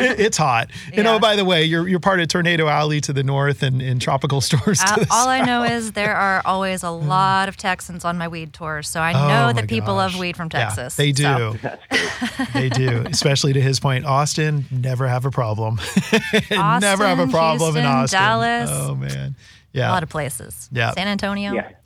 [0.00, 0.70] it, it's hot.
[0.90, 0.96] Yeah.
[0.96, 3.82] You know, by the way, you're you're part of Tornado Alley to the north and,
[3.82, 4.80] and tropical stores.
[4.80, 8.52] Uh, all I know is there are always a lot of Texans on my weed
[8.52, 10.12] tours, so I know oh that people gosh.
[10.12, 10.98] love weed from Texas.
[10.98, 11.22] Yeah, they do.
[11.22, 12.46] So.
[12.54, 13.04] they do.
[13.06, 15.78] Especially to his point, Austin never have a problem.
[15.80, 17.74] Austin, never have a problem.
[17.74, 18.18] Houston, Austin.
[18.18, 18.70] Dallas.
[18.72, 19.36] Oh man.
[19.72, 19.90] Yeah.
[19.90, 20.68] A lot of places.
[20.72, 20.92] Yeah.
[20.92, 21.52] San Antonio.
[21.52, 21.70] Yeah.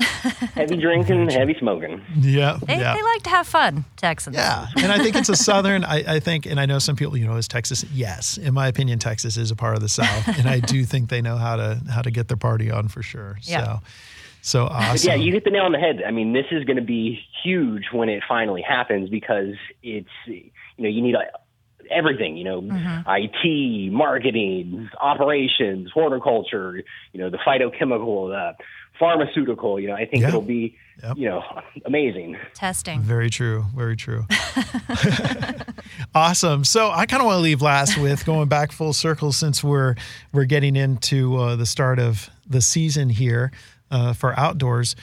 [0.54, 2.00] Heavy drinking, heavy smoking.
[2.16, 2.58] Yeah.
[2.66, 2.94] They, yeah.
[2.94, 4.36] they like to have fun, Texans.
[4.36, 4.68] Yeah.
[4.78, 7.26] And I think it's a Southern, I, I, think, and I know some people, you
[7.26, 7.84] know, is Texas.
[7.92, 8.38] Yes.
[8.38, 10.26] In my opinion, Texas is a part of the South.
[10.38, 13.02] and I do think they know how to, how to get their party on for
[13.02, 13.36] sure.
[13.42, 13.64] Yeah.
[13.64, 13.80] So,
[14.40, 15.10] so awesome.
[15.10, 16.02] yeah, you hit the nail on the head.
[16.06, 20.50] I mean, this is going to be huge when it finally happens because it's, you
[20.78, 21.24] know, you need a,
[21.90, 23.08] everything, you know, mm-hmm.
[23.08, 26.82] IT, marketing, operations, horticulture,
[27.12, 28.54] you know, the phytochemical, the
[28.98, 30.28] pharmaceutical, you know, I think yeah.
[30.28, 31.16] it'll be, yep.
[31.16, 31.42] you know,
[31.84, 32.36] amazing.
[32.54, 33.00] Testing.
[33.00, 33.64] Very true.
[33.74, 34.24] Very true.
[36.14, 36.64] awesome.
[36.64, 39.96] So I kind of want to leave last with going back full circle since we're,
[40.32, 43.50] we're getting into uh, the start of the season here
[43.90, 44.94] uh, for outdoors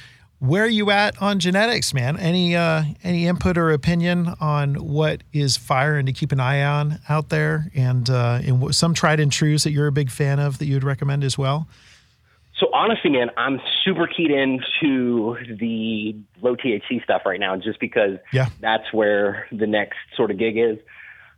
[0.41, 2.17] where are you at on genetics, man?
[2.17, 6.63] Any uh, any input or opinion on what is fire and to keep an eye
[6.63, 10.39] on out there, and uh, and some tried and trues that you're a big fan
[10.39, 11.67] of that you'd recommend as well?
[12.57, 18.17] So honestly, man, I'm super keyed into the low THC stuff right now, just because
[18.33, 18.49] yeah.
[18.59, 20.79] that's where the next sort of gig is.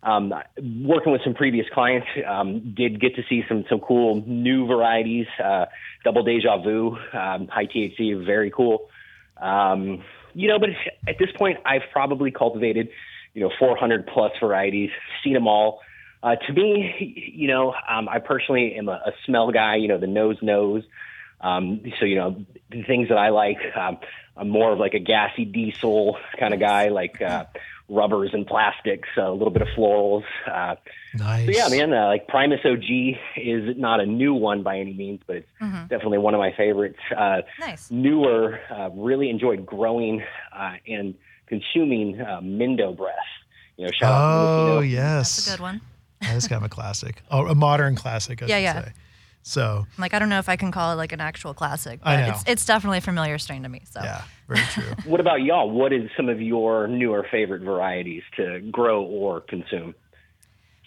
[0.01, 0.33] Um,
[0.81, 5.27] working with some previous clients, um, did get to see some some cool new varieties.
[5.43, 5.65] Uh,
[6.05, 8.89] double deja vu, um, high THC, very cool.
[9.43, 10.69] Um, you know, but
[11.07, 12.89] at this point, I've probably cultivated,
[13.33, 14.89] you know, 400 plus varieties,
[15.23, 15.81] seen them all.
[16.23, 19.75] Uh, to me, you know, um, I personally am a, a smell guy.
[19.75, 20.83] You know, the nose knows.
[21.43, 23.99] Um, so you know, the things that I like, um,
[24.35, 27.45] I'm more of like a gassy diesel kind of guy, like uh,
[27.89, 30.23] rubbers and plastics, a little bit of florals.
[30.49, 30.75] Uh,
[31.13, 31.45] nice.
[31.45, 35.21] So yeah, man, uh, like Primus OG is not a new one by any means,
[35.27, 35.87] but it's mm-hmm.
[35.87, 36.99] definitely one of my favorites.
[37.15, 37.91] Uh, nice.
[37.91, 40.23] Newer, uh, really enjoyed growing
[40.55, 41.13] uh, and
[41.47, 43.15] consuming uh, Mendo Breath.
[43.77, 45.81] You know, shout oh, out to Oh yes, that's a good one.
[46.21, 48.41] That's kind of a classic, oh, a modern classic.
[48.41, 48.83] I yeah, yeah.
[48.85, 48.93] Say.
[49.43, 52.09] So, like, I don't know if I can call it like an actual classic, but
[52.09, 52.29] I know.
[52.29, 53.81] it's it's definitely a familiar strain to me.
[53.89, 54.83] So, yeah, very true.
[55.05, 55.69] what about y'all?
[55.69, 59.95] What is some of your newer favorite varieties to grow or consume?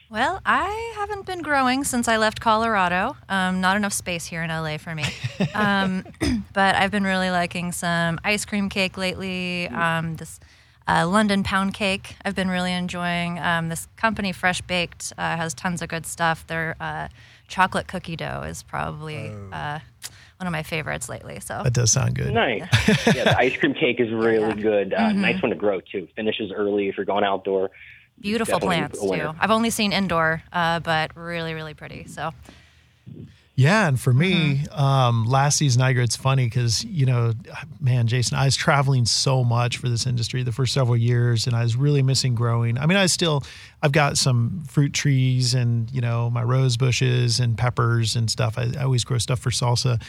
[0.08, 3.16] Well, I haven't been growing since I left Colorado.
[3.28, 5.04] Um, not enough space here in LA for me.
[5.54, 6.04] Um,
[6.52, 9.68] but I've been really liking some ice cream cake lately.
[9.68, 10.38] Um, this
[10.86, 13.38] uh, London pound cake, I've been really enjoying.
[13.38, 16.46] Um, this company, Fresh Baked, uh, has tons of good stuff.
[16.46, 17.08] Their uh,
[17.48, 19.50] chocolate cookie dough is probably oh.
[19.52, 19.78] uh,
[20.38, 21.40] one of my favorites lately.
[21.40, 22.32] So that does sound good.
[22.32, 22.62] Nice.
[23.14, 24.62] yeah, the ice cream cake is really yeah.
[24.62, 24.94] good.
[24.94, 25.20] Uh, mm-hmm.
[25.20, 26.08] Nice one to grow too.
[26.16, 27.70] Finishes early if you're going outdoor.
[28.20, 29.30] Beautiful plants too.
[29.38, 32.06] I've only seen indoor, uh, but really, really pretty.
[32.06, 32.32] So
[33.58, 34.78] yeah, and for me, mm-hmm.
[34.78, 37.32] um, last season, Niagara, it's funny because you know,
[37.80, 41.56] man, Jason, I was traveling so much for this industry the first several years, and
[41.56, 42.76] I was really missing growing.
[42.76, 43.42] I mean, I still,
[43.82, 48.58] I've got some fruit trees and you know my rose bushes and peppers and stuff.
[48.58, 50.02] I, I always grow stuff for salsa.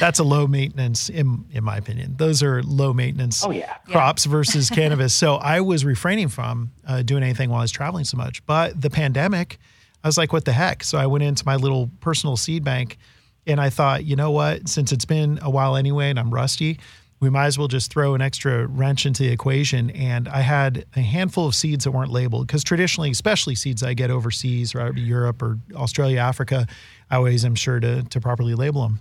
[0.00, 2.14] That's a low maintenance, in in my opinion.
[2.16, 3.74] Those are low maintenance oh, yeah.
[3.86, 4.32] crops yeah.
[4.32, 5.12] versus cannabis.
[5.12, 8.46] So I was refraining from uh, doing anything while I was traveling so much.
[8.46, 9.58] But the pandemic
[10.04, 10.84] I was like, what the heck?
[10.84, 12.98] So I went into my little personal seed bank
[13.46, 14.68] and I thought, you know what?
[14.68, 16.78] Since it's been a while anyway and I'm rusty,
[17.20, 19.90] we might as well just throw an extra wrench into the equation.
[19.90, 23.94] And I had a handful of seeds that weren't labeled because traditionally, especially seeds I
[23.94, 26.66] get overseas or Europe or Australia, Africa,
[27.10, 29.00] I always am sure to, to properly label them.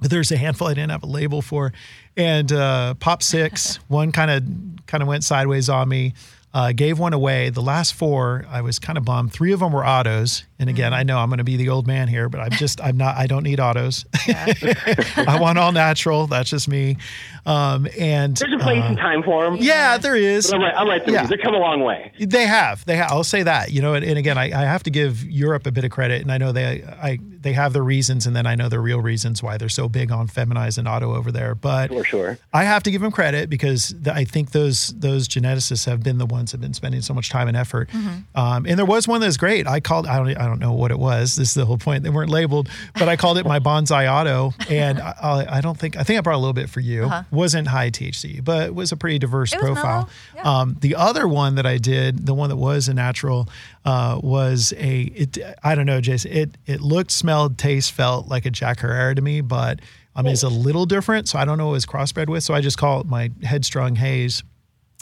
[0.00, 1.72] But there's a handful I didn't have a label for,
[2.16, 6.12] and uh, Pop Six one kind of kind of went sideways on me.
[6.54, 7.50] Uh, gave one away.
[7.50, 9.30] The last four, I was kind of bummed.
[9.30, 11.86] Three of them were autos, and again, I know I'm going to be the old
[11.86, 13.14] man here, but I'm just I'm not.
[13.18, 14.06] I don't need autos.
[14.26, 16.26] I want all natural.
[16.26, 16.96] That's just me.
[17.44, 19.56] Um, and There's a place uh, and time for them.
[19.60, 20.46] yeah, there is.
[20.50, 20.74] But I'm right.
[20.76, 21.14] I'm right there.
[21.16, 21.26] Yeah.
[21.26, 22.12] They've come a long way.
[22.18, 22.84] They have.
[22.86, 23.10] They have.
[23.10, 23.70] I'll say that.
[23.72, 26.22] You know, and, and again, I, I have to give Europe a bit of credit,
[26.22, 29.00] and I know they I they have their reasons, and then I know the real
[29.00, 31.54] reasons why they're so big on feminized and auto over there.
[31.54, 32.38] But For sure.
[32.52, 36.18] I have to give them credit because th- I think those those geneticists have been
[36.18, 37.88] the ones that have been spending so much time and effort.
[38.34, 39.66] Um, and there was one that was great.
[39.66, 40.06] I called.
[40.06, 40.36] I don't.
[40.36, 41.36] I don't know what it was.
[41.36, 42.02] This is the whole point.
[42.02, 44.52] They weren't labeled, but I called it my bonsai auto.
[44.68, 45.96] And I, I, I don't think.
[45.96, 47.10] I think I brought a little bit for you.
[47.30, 50.08] Wasn't high THC, but it was a pretty diverse It profile.
[50.34, 50.42] yeah.
[50.60, 53.48] Um, the other one that I did, the one that was a natural,
[53.86, 55.02] uh, was a.
[55.02, 56.32] It, I don't know, Jason.
[56.32, 59.80] It it looked, smelled, taste, felt like a Jack Herer to me, but
[60.14, 61.28] I mean, it's a little different.
[61.28, 62.42] So I don't know what it was crossbred with.
[62.42, 64.42] So I just call it my Headstrong Haze,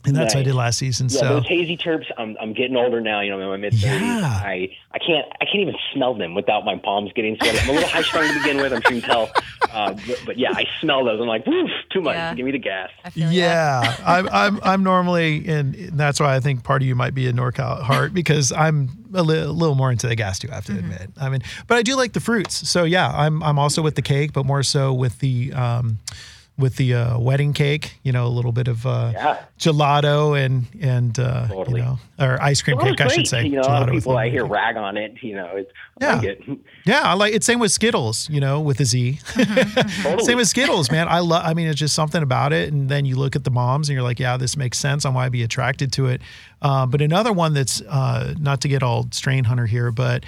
[0.06, 1.08] and that's what I did last season.
[1.10, 2.10] Yeah, so those hazy terps.
[2.16, 3.20] I'm I'm getting older now.
[3.20, 4.00] You know, I'm in my mid thirties.
[4.00, 4.40] Yeah.
[4.44, 7.58] I I can't I can't even smell them without my palms getting sweaty.
[7.58, 8.72] I'm a little high strung to begin with.
[8.72, 9.30] I'm sure you can tell.
[9.72, 11.20] Uh, but, but yeah, I smell those.
[11.20, 12.14] I'm like, woof, too much.
[12.14, 12.34] Yeah.
[12.34, 12.90] Give me the gas.
[13.04, 17.14] I yeah, I'm, I'm I'm normally, and that's why I think part of you might
[17.14, 20.48] be a NorCal heart because I'm a, li- a little more into the gas too.
[20.50, 21.10] I have to admit.
[21.20, 22.68] I mean, but I do like the fruits.
[22.68, 25.98] So yeah, I'm I'm also with the cake, but more so with the um,
[26.56, 27.94] with the uh, wedding cake.
[28.02, 29.38] You know, a little bit of uh, Yeah.
[29.58, 31.80] gelato and and uh, Totally.
[31.80, 33.44] you know, or ice cream Well, cake, I should say.
[33.44, 35.14] You know, a lot of people I hear rag on it.
[35.22, 36.14] You know, it's I Yeah.
[36.16, 36.58] like it.
[36.84, 37.42] Yeah, I like it.
[37.44, 39.18] same with Skittles, you know, with a Z.
[39.34, 40.24] Totally.
[40.24, 41.08] same with Skittles, man.
[41.08, 43.50] I love I mean it's just something about it and then you look at the
[43.50, 46.20] moms and you're like, yeah, this makes sense on why I'd be attracted to it.
[46.62, 50.24] Uh, but another one that's uh, not to get all strain hunter here, but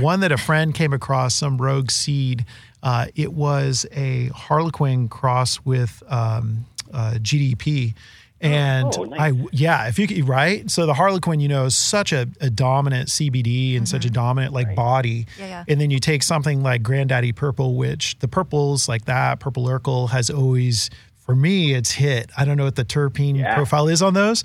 [0.00, 2.44] one that a friend came across some rogue seed.
[2.82, 7.94] Uh, it was a Harlequin cross with um, uh, GDP.
[8.38, 9.32] And Oh, nice.
[9.32, 10.70] I, yeah, if you could, right?
[10.70, 14.52] So the Harlequin, you know, is such a, a dominant CBD and such a dominant
[14.52, 15.26] like body.
[15.38, 15.64] Yeah, yeah.
[15.68, 20.10] And then you take something like Granddaddy Purple, which the purples like that, Purple Urkel
[20.10, 20.90] has always,
[21.26, 22.30] for me, it's hit.
[22.38, 23.54] I don't know what the terpene Yeah.
[23.54, 24.44] profile is on those,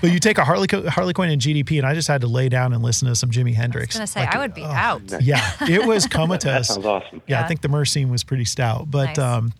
[0.00, 2.72] but you take a Harlequin, Harlequin and GDP, and I just had to lay down
[2.72, 3.94] and listen to some Jimi Hendrix.
[3.96, 5.02] I was gonna say Like, I would be oh, out.
[5.20, 6.68] Yeah, it was comatose.
[6.68, 6.84] That comatose.
[6.84, 7.22] sounds awesome.
[7.28, 9.18] Yeah, I think the myrcene was pretty stout, but Nice.
[9.18, 9.52] um,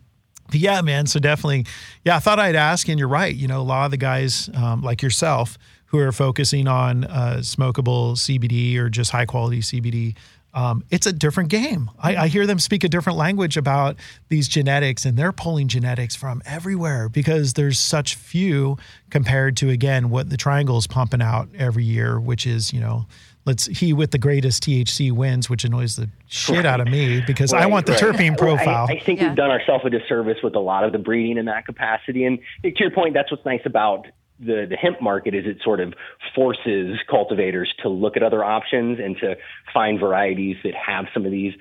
[0.51, 1.07] but yeah, man.
[1.07, 1.67] So definitely,
[2.05, 2.17] yeah.
[2.17, 3.35] I thought I'd ask, and you're right.
[3.35, 5.57] You know, a lot of the guys um, like yourself
[5.87, 10.15] who are focusing on uh, smokable CBD or just high quality CBD.
[10.55, 11.91] Um, it's a different game.
[11.99, 13.97] I, I hear them speak a different language about
[14.29, 18.77] these genetics, and they're pulling genetics from everywhere because there's such few
[19.11, 23.07] compared to again what the triangle's pumping out every year, which is you know.
[23.45, 27.53] Let's he with the greatest THC wins, which annoys the shit out of me because
[27.53, 28.01] I want the right.
[28.01, 28.87] terpene Well, I- profile.
[28.89, 29.27] I, think Yeah.
[29.31, 32.25] we've done ourselves a disservice with a lot of the breeding in that capacity.
[32.25, 34.07] And to your point, that's what's nice about
[34.45, 35.95] the, the hemp market is it sort of
[36.35, 39.37] forces cultivators to look at other options and to
[39.73, 41.55] find varieties that have some of these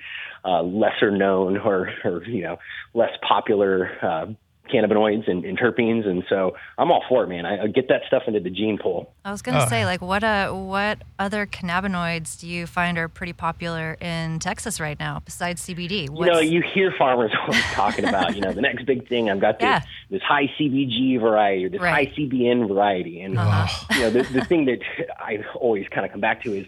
[0.44, 2.58] uh, lesser known or, or you know
[2.94, 4.26] less popular uh,
[4.70, 6.06] cannabinoids and, and terpenes.
[6.06, 7.44] And so I'm all for it, man.
[7.44, 9.12] I, I get that stuff into the gene pool.
[9.24, 13.08] I was gonna Oh, say, like, what uh, what other cannabinoids do you find are
[13.08, 16.04] pretty popular in Texas right now besides CBD?
[16.04, 19.30] You know, you hear farmers always talking about, you know, the next big thing.
[19.30, 19.82] I've got this, Yeah.
[20.10, 22.08] this high CBG variety or this Right.
[22.08, 23.20] high CBN variety.
[23.20, 23.86] And, Uh-huh.
[23.94, 24.78] you know, the, the thing that
[25.18, 26.66] I always kind of come back to is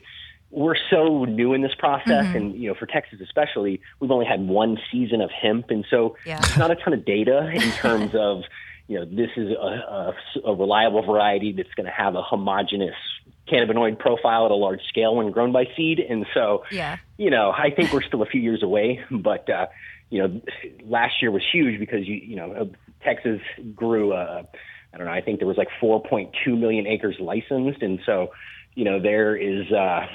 [0.55, 2.27] we're so new in this process.
[2.27, 2.37] Mm-hmm.
[2.37, 5.71] And, you know, for Texas especially, we've only had one season of hemp.
[5.71, 6.39] And so Yeah.
[6.41, 8.43] there's not a ton of data in terms of,
[8.87, 10.15] you know, this is a, a,
[10.51, 12.95] a reliable variety that's going to have a homogeneous
[13.51, 15.99] cannabinoid profile at a large scale when grown by seed.
[16.01, 16.99] And so, Yeah.
[17.19, 19.67] you know, I think we're still a few years away, but uh,
[20.11, 20.41] you know,
[20.85, 22.65] last year was huge because you you know uh,
[23.03, 23.41] Texas
[23.75, 24.13] grew.
[24.13, 24.43] Uh,
[24.93, 25.13] I don't know.
[25.13, 28.31] I think there was like 4.2 million acres licensed, and so
[28.75, 30.07] you know there is uh,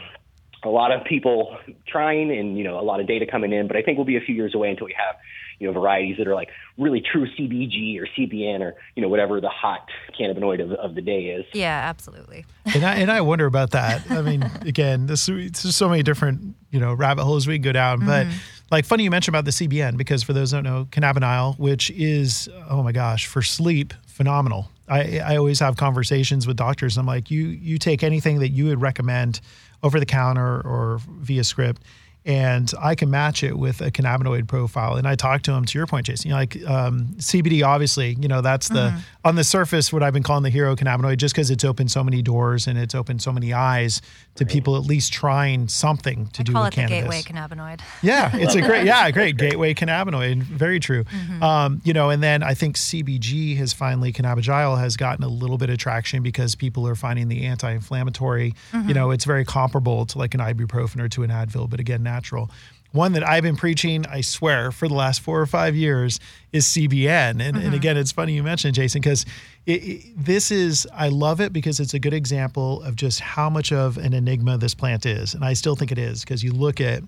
[0.64, 1.58] a lot of people
[1.88, 3.68] trying, and you know a lot of data coming in.
[3.68, 5.16] But I think we'll be a few years away until we have
[5.60, 9.40] you know varieties that are like really true CBG or CBN or you know whatever
[9.40, 9.88] the hot
[10.20, 11.46] cannabinoid of, of the day is.
[11.54, 12.46] Yeah, absolutely.
[12.74, 14.10] and I and I wonder about that.
[14.10, 17.74] I mean, again, this there's so many different you know rabbit holes we can go
[17.74, 18.00] down.
[18.06, 18.38] But mm-hmm.
[18.72, 21.92] like funny you mentioned about the CBN because for those who don't know, cannabidiol, which
[21.92, 24.70] is oh my gosh for sleep, phenomenal.
[24.88, 26.98] I I always have conversations with doctors.
[26.98, 29.42] I'm like, you you take anything that you would recommend
[29.84, 31.82] over the counter or via script.
[32.26, 34.96] and I can match it with a cannabinoid profile.
[34.98, 36.28] And I talked to him to your point, Jason.
[36.30, 39.00] You know, like um, CBD, obviously, you know, that's the Mm-hmm.
[39.28, 42.04] on the surface what I've been calling the hero cannabinoid, just because it's opened so
[42.04, 44.02] many doors and it's opened so many eyes
[44.40, 47.26] to people at least trying something to I do call with it the cannabis.
[47.26, 47.82] gateway cannabinoid.
[48.02, 50.44] Yeah, it's a great, yeah, great gateway cannabinoid.
[50.44, 51.04] Very true.
[51.04, 51.44] Mm-hmm.
[51.44, 55.58] Um, you know, and then I think CBG has finally, cannabidiol has gotten a little
[55.58, 58.54] bit of traction because people are finding the anti-inflammatory.
[58.72, 58.88] Mm-hmm.
[58.88, 62.02] You know, it's very comparable to like an ibuprofen or to an Advil, but again,
[62.02, 62.50] natural.
[62.92, 66.20] One that I've been preaching, I swear, for the last four or five years
[66.52, 67.40] is CBN.
[67.40, 67.58] And, Mm-hmm.
[67.66, 69.26] and again, it's funny you mentioned, Jason, because
[69.66, 73.50] it, it- this is, I love it because it's a good example of just how
[73.50, 75.36] much of an enigma this plant is.
[75.36, 77.04] And I still think it is because you look at,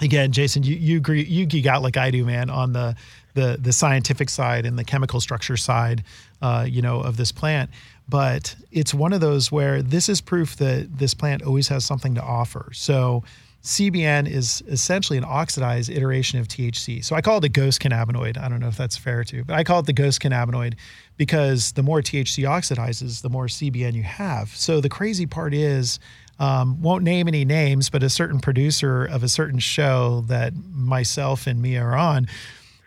[0.00, 2.94] again, Jason, you you agree you geek out like I do, man, on the
[3.34, 6.04] the the scientific side and the chemical structure side,
[6.42, 7.70] uh, you know, of this plant.
[8.08, 12.14] But it's one of those where this is proof that this plant always has something
[12.16, 12.70] to offer.
[12.74, 13.22] So
[13.64, 17.02] CBN is essentially an oxidized iteration of THC.
[17.02, 18.36] So I call it the ghost cannabinoid.
[18.36, 20.74] I don't know if that's fair to, but I call it the ghost cannabinoid
[21.16, 24.54] because the more THC oxidizes, the more CBN you have.
[24.54, 25.98] So the crazy part is,
[26.38, 31.46] um, won't name any names, but a certain producer of a certain show that myself
[31.46, 32.26] and Mia are on,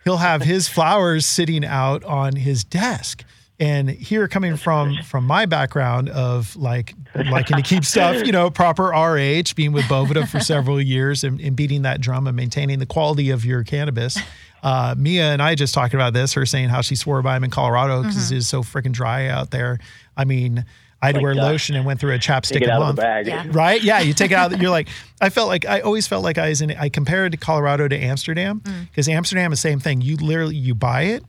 [0.04, 3.24] he'll have his flowers sitting out on his desk.
[3.60, 8.50] And here coming from from my background of like liking to keep stuff, you know,
[8.50, 12.78] proper RH, being with Boveda for several years and, and beating that drum and maintaining
[12.78, 14.16] the quality of your cannabis.
[14.62, 17.42] Uh, Mia and I just talking about this, her saying how she swore by him
[17.44, 19.78] in Colorado because it's so freaking dry out there.
[20.16, 20.64] I mean,
[21.02, 21.44] I'd Like wear dust.
[21.44, 23.26] lotion and went through a chapstick Take it a out of month the bag.
[23.28, 23.46] Yeah.
[23.50, 23.80] right?
[23.82, 24.56] Yeah, you take it out.
[24.60, 24.88] You're like,
[25.20, 26.72] I felt like I always felt like I was in.
[26.72, 30.00] I compared to Colorado to Amsterdam because Amsterdam is the same thing.
[30.00, 31.24] You literally you buy it,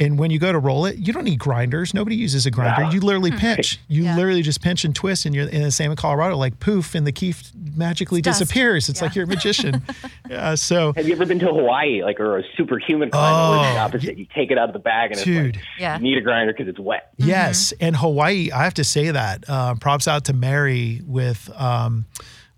[0.00, 1.92] and when you go to roll it, you don't need grinders.
[1.94, 2.84] Nobody uses a grinder.
[2.84, 2.90] Wow.
[2.90, 3.78] You literally pinch.
[3.86, 4.16] You Yeah.
[4.16, 6.36] literally just pinch and twist, and you're in the same in Colorado.
[6.36, 8.40] Like poof, and the kief magically It's dust.
[8.40, 8.88] disappears.
[8.88, 9.04] It's Yeah.
[9.06, 9.82] like you're a magician.
[10.30, 10.54] yeah.
[10.54, 13.82] So, Have you ever been to Hawaii, like or a superhuman climate where the Oh,
[13.84, 14.18] opposite?
[14.18, 15.46] You take it out of the bag and Dude.
[15.56, 15.96] it's like Yeah.
[15.98, 17.10] you need a grinder because it's wet.
[17.18, 18.50] Yes, and Hawaii.
[18.50, 19.44] I have to say that.
[19.48, 22.06] Uh, props out to Mary with, um,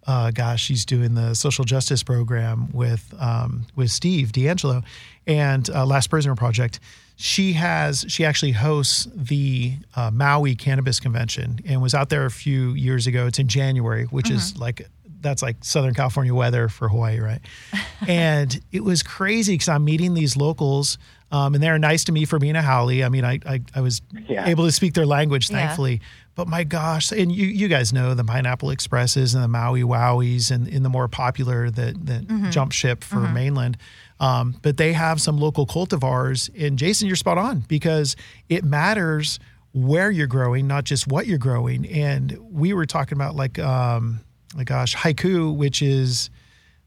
[0.07, 4.84] uh, gosh, she's doing the social justice program with um, with Steve DeAngelo
[5.26, 6.80] and uh, Last Prisoner Project.
[7.16, 12.30] She has she actually hosts the uh, Maui Cannabis Convention and was out there a
[12.30, 13.26] few years ago.
[13.26, 14.88] It's in January, which is like
[15.22, 17.40] that's like Southern California weather for Hawaii, right?
[18.08, 20.98] and it was crazy because I'm meeting these locals.
[21.30, 22.90] Um, and they're nice to me for being a haole.
[23.02, 24.46] I mean, I, I, I was Yeah.
[24.46, 25.56] able to speak their language, Yeah.
[25.60, 26.02] thankfully.
[26.34, 30.50] But my gosh, and you, you guys know the Pineapple Expresses and the Maui Wowies
[30.50, 33.78] and, and the more popular that, that jump ship for mainland.
[34.20, 36.50] Um, but they have some local cultivars.
[36.58, 38.14] And Jason, you're spot on because
[38.50, 39.38] it matters
[39.72, 41.86] where you're growing, not just what you're growing.
[41.88, 44.20] And we were talking about like, um,
[44.55, 46.30] my gosh, haiku, which is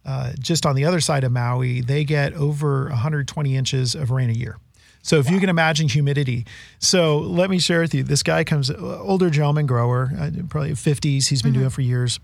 [0.05, 4.29] uh, just on the other side of Maui, they get over 120 inches of rain
[4.29, 4.57] a year.
[5.01, 6.45] So if you can imagine humidity,
[6.79, 8.01] so let me share with you.
[8.03, 11.27] This guy comes, uh, older gentleman grower, uh, probably 50s.
[11.27, 12.19] He's been doing it for years.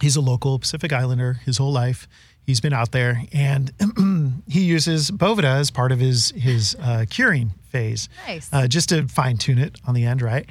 [0.00, 2.08] He's a local Pacific Islander his whole life.
[2.46, 3.72] He's been out there, and
[4.48, 8.48] he uses Boveda as part of his his uh, curing phase, Nice.
[8.52, 10.46] uh, just to fine tune it on the end, right?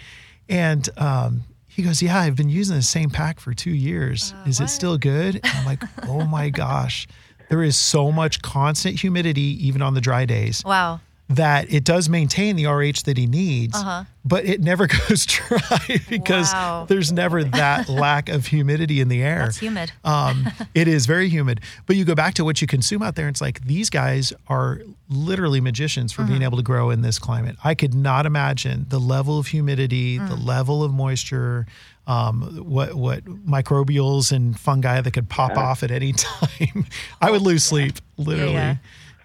[0.50, 1.44] And um,
[1.76, 4.34] he goes, "Yeah, I've been using the same pack for two years.
[4.36, 7.08] Oh, is it still good?" And I'm like, "Oh my gosh."
[7.50, 11.02] There is so much constant humidity, even on the dry days Wow.
[11.36, 14.04] That it does maintain the RH that he needs, Uh-huh.
[14.26, 16.86] but it never goes dry because Wow.
[16.88, 19.46] there's never that lack of humidity in the air.
[19.46, 19.92] It's humid.
[20.04, 21.62] Um, it is very humid.
[21.86, 24.34] But you go back to what you consume out there, and it's like these guys
[24.48, 26.32] are literally magicians for Mm-hmm.
[26.32, 27.56] being able to grow in this climate.
[27.64, 30.46] I could not imagine the level of humidity, the Mm.
[30.46, 31.66] level of moisture,
[32.08, 36.86] um, what what microbials and fungi that could pop off at any time.
[37.22, 38.54] I would lose sleep, literally.
[38.54, 38.76] yeah.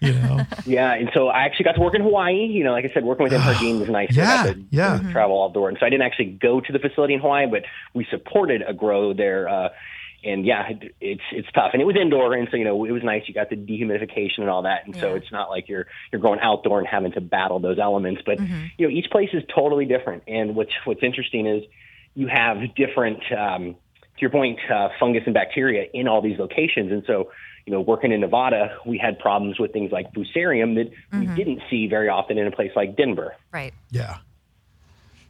[0.01, 0.47] You know.
[0.67, 2.45] Yeah, and so I actually got to work in Hawaii.
[2.45, 4.09] You know, like I said, working with Impargene was nice.
[4.15, 5.13] Yeah, I got to yeah.
[5.13, 7.63] travel outdoor, and so I didn't actually go to the facility in Hawaii, but
[7.95, 9.49] we supported a grow there.
[9.49, 9.69] Uh,
[10.25, 12.91] and yeah, it, it's it's tough, and it was indoor, and so you know it
[12.91, 13.23] was nice.
[13.27, 16.41] You got the dehumidification and all that, and so it's not like you're you're going
[16.41, 18.23] outdoor and having to battle those elements.
[18.27, 21.65] But you know, each place is totally different, and what's what's interesting is
[22.15, 23.21] you have different.
[23.33, 23.77] Um,
[24.17, 27.31] to your point, uh, fungus and bacteria in all these locations, and so
[27.69, 31.35] you know, working in Nevada, we had problems with things like fusarium that we mm-hmm.
[31.35, 33.35] didn't see very often in a place like Denver.
[33.53, 33.75] Right.
[33.91, 34.21] Yeah.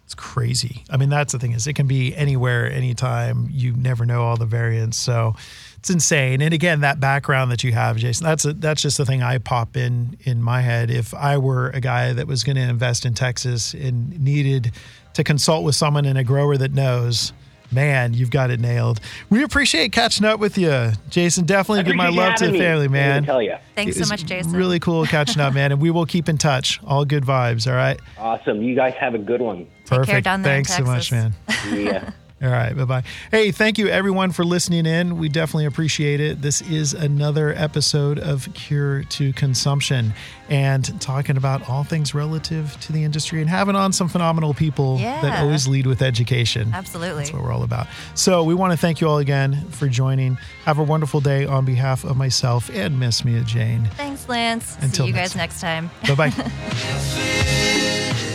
[0.04, 0.84] It's crazy.
[0.88, 3.48] I mean, that's the thing is it can be anywhere, anytime.
[3.50, 4.96] You never know all the variants.
[4.96, 5.34] So
[5.78, 6.40] it's insane.
[6.40, 9.38] And again, that background that you have, Jason, that's a, that's just the thing I
[9.38, 10.92] pop in in my head.
[10.92, 14.70] If I were a guy that was going to invest in Texas and needed
[15.14, 17.32] to consult with someone and a grower that knows,
[17.70, 19.00] Man, you've got it nailed.
[19.28, 21.44] We appreciate catching up with you, Jason.
[21.44, 22.58] Definitely give my love to the me.
[22.58, 23.24] family, man.
[23.24, 23.56] tell you.
[23.74, 24.52] Thanks It so much, Jason.
[24.52, 25.72] Really cool catching up, man.
[25.72, 26.80] And we will keep in touch.
[26.86, 27.66] All good vibes.
[27.70, 28.00] All right.
[28.16, 28.62] Awesome.
[28.62, 29.66] You guys have a good one.
[29.84, 30.24] Take care Perfect.
[30.24, 31.34] down there in Thanks so much, man.
[31.70, 32.10] Yeah.
[32.40, 32.76] All right.
[32.76, 33.02] Bye bye.
[33.32, 35.18] Hey, thank you everyone for listening in.
[35.18, 36.40] We definitely appreciate it.
[36.40, 40.12] This is another episode of Cure to Consumption
[40.48, 44.98] and talking about all things relative to the industry and having on some phenomenal people
[44.98, 46.70] that always lead with education.
[46.72, 47.24] Absolutely.
[47.24, 47.88] That's what we're all about.
[48.14, 50.36] So we want to thank you all again for joining.
[50.64, 53.86] Have a wonderful day on behalf of myself and Miss Mia Jane.
[53.96, 54.76] Thanks, Lance.
[54.80, 55.90] Until See you next guys next time.
[56.06, 58.24] Bye bye.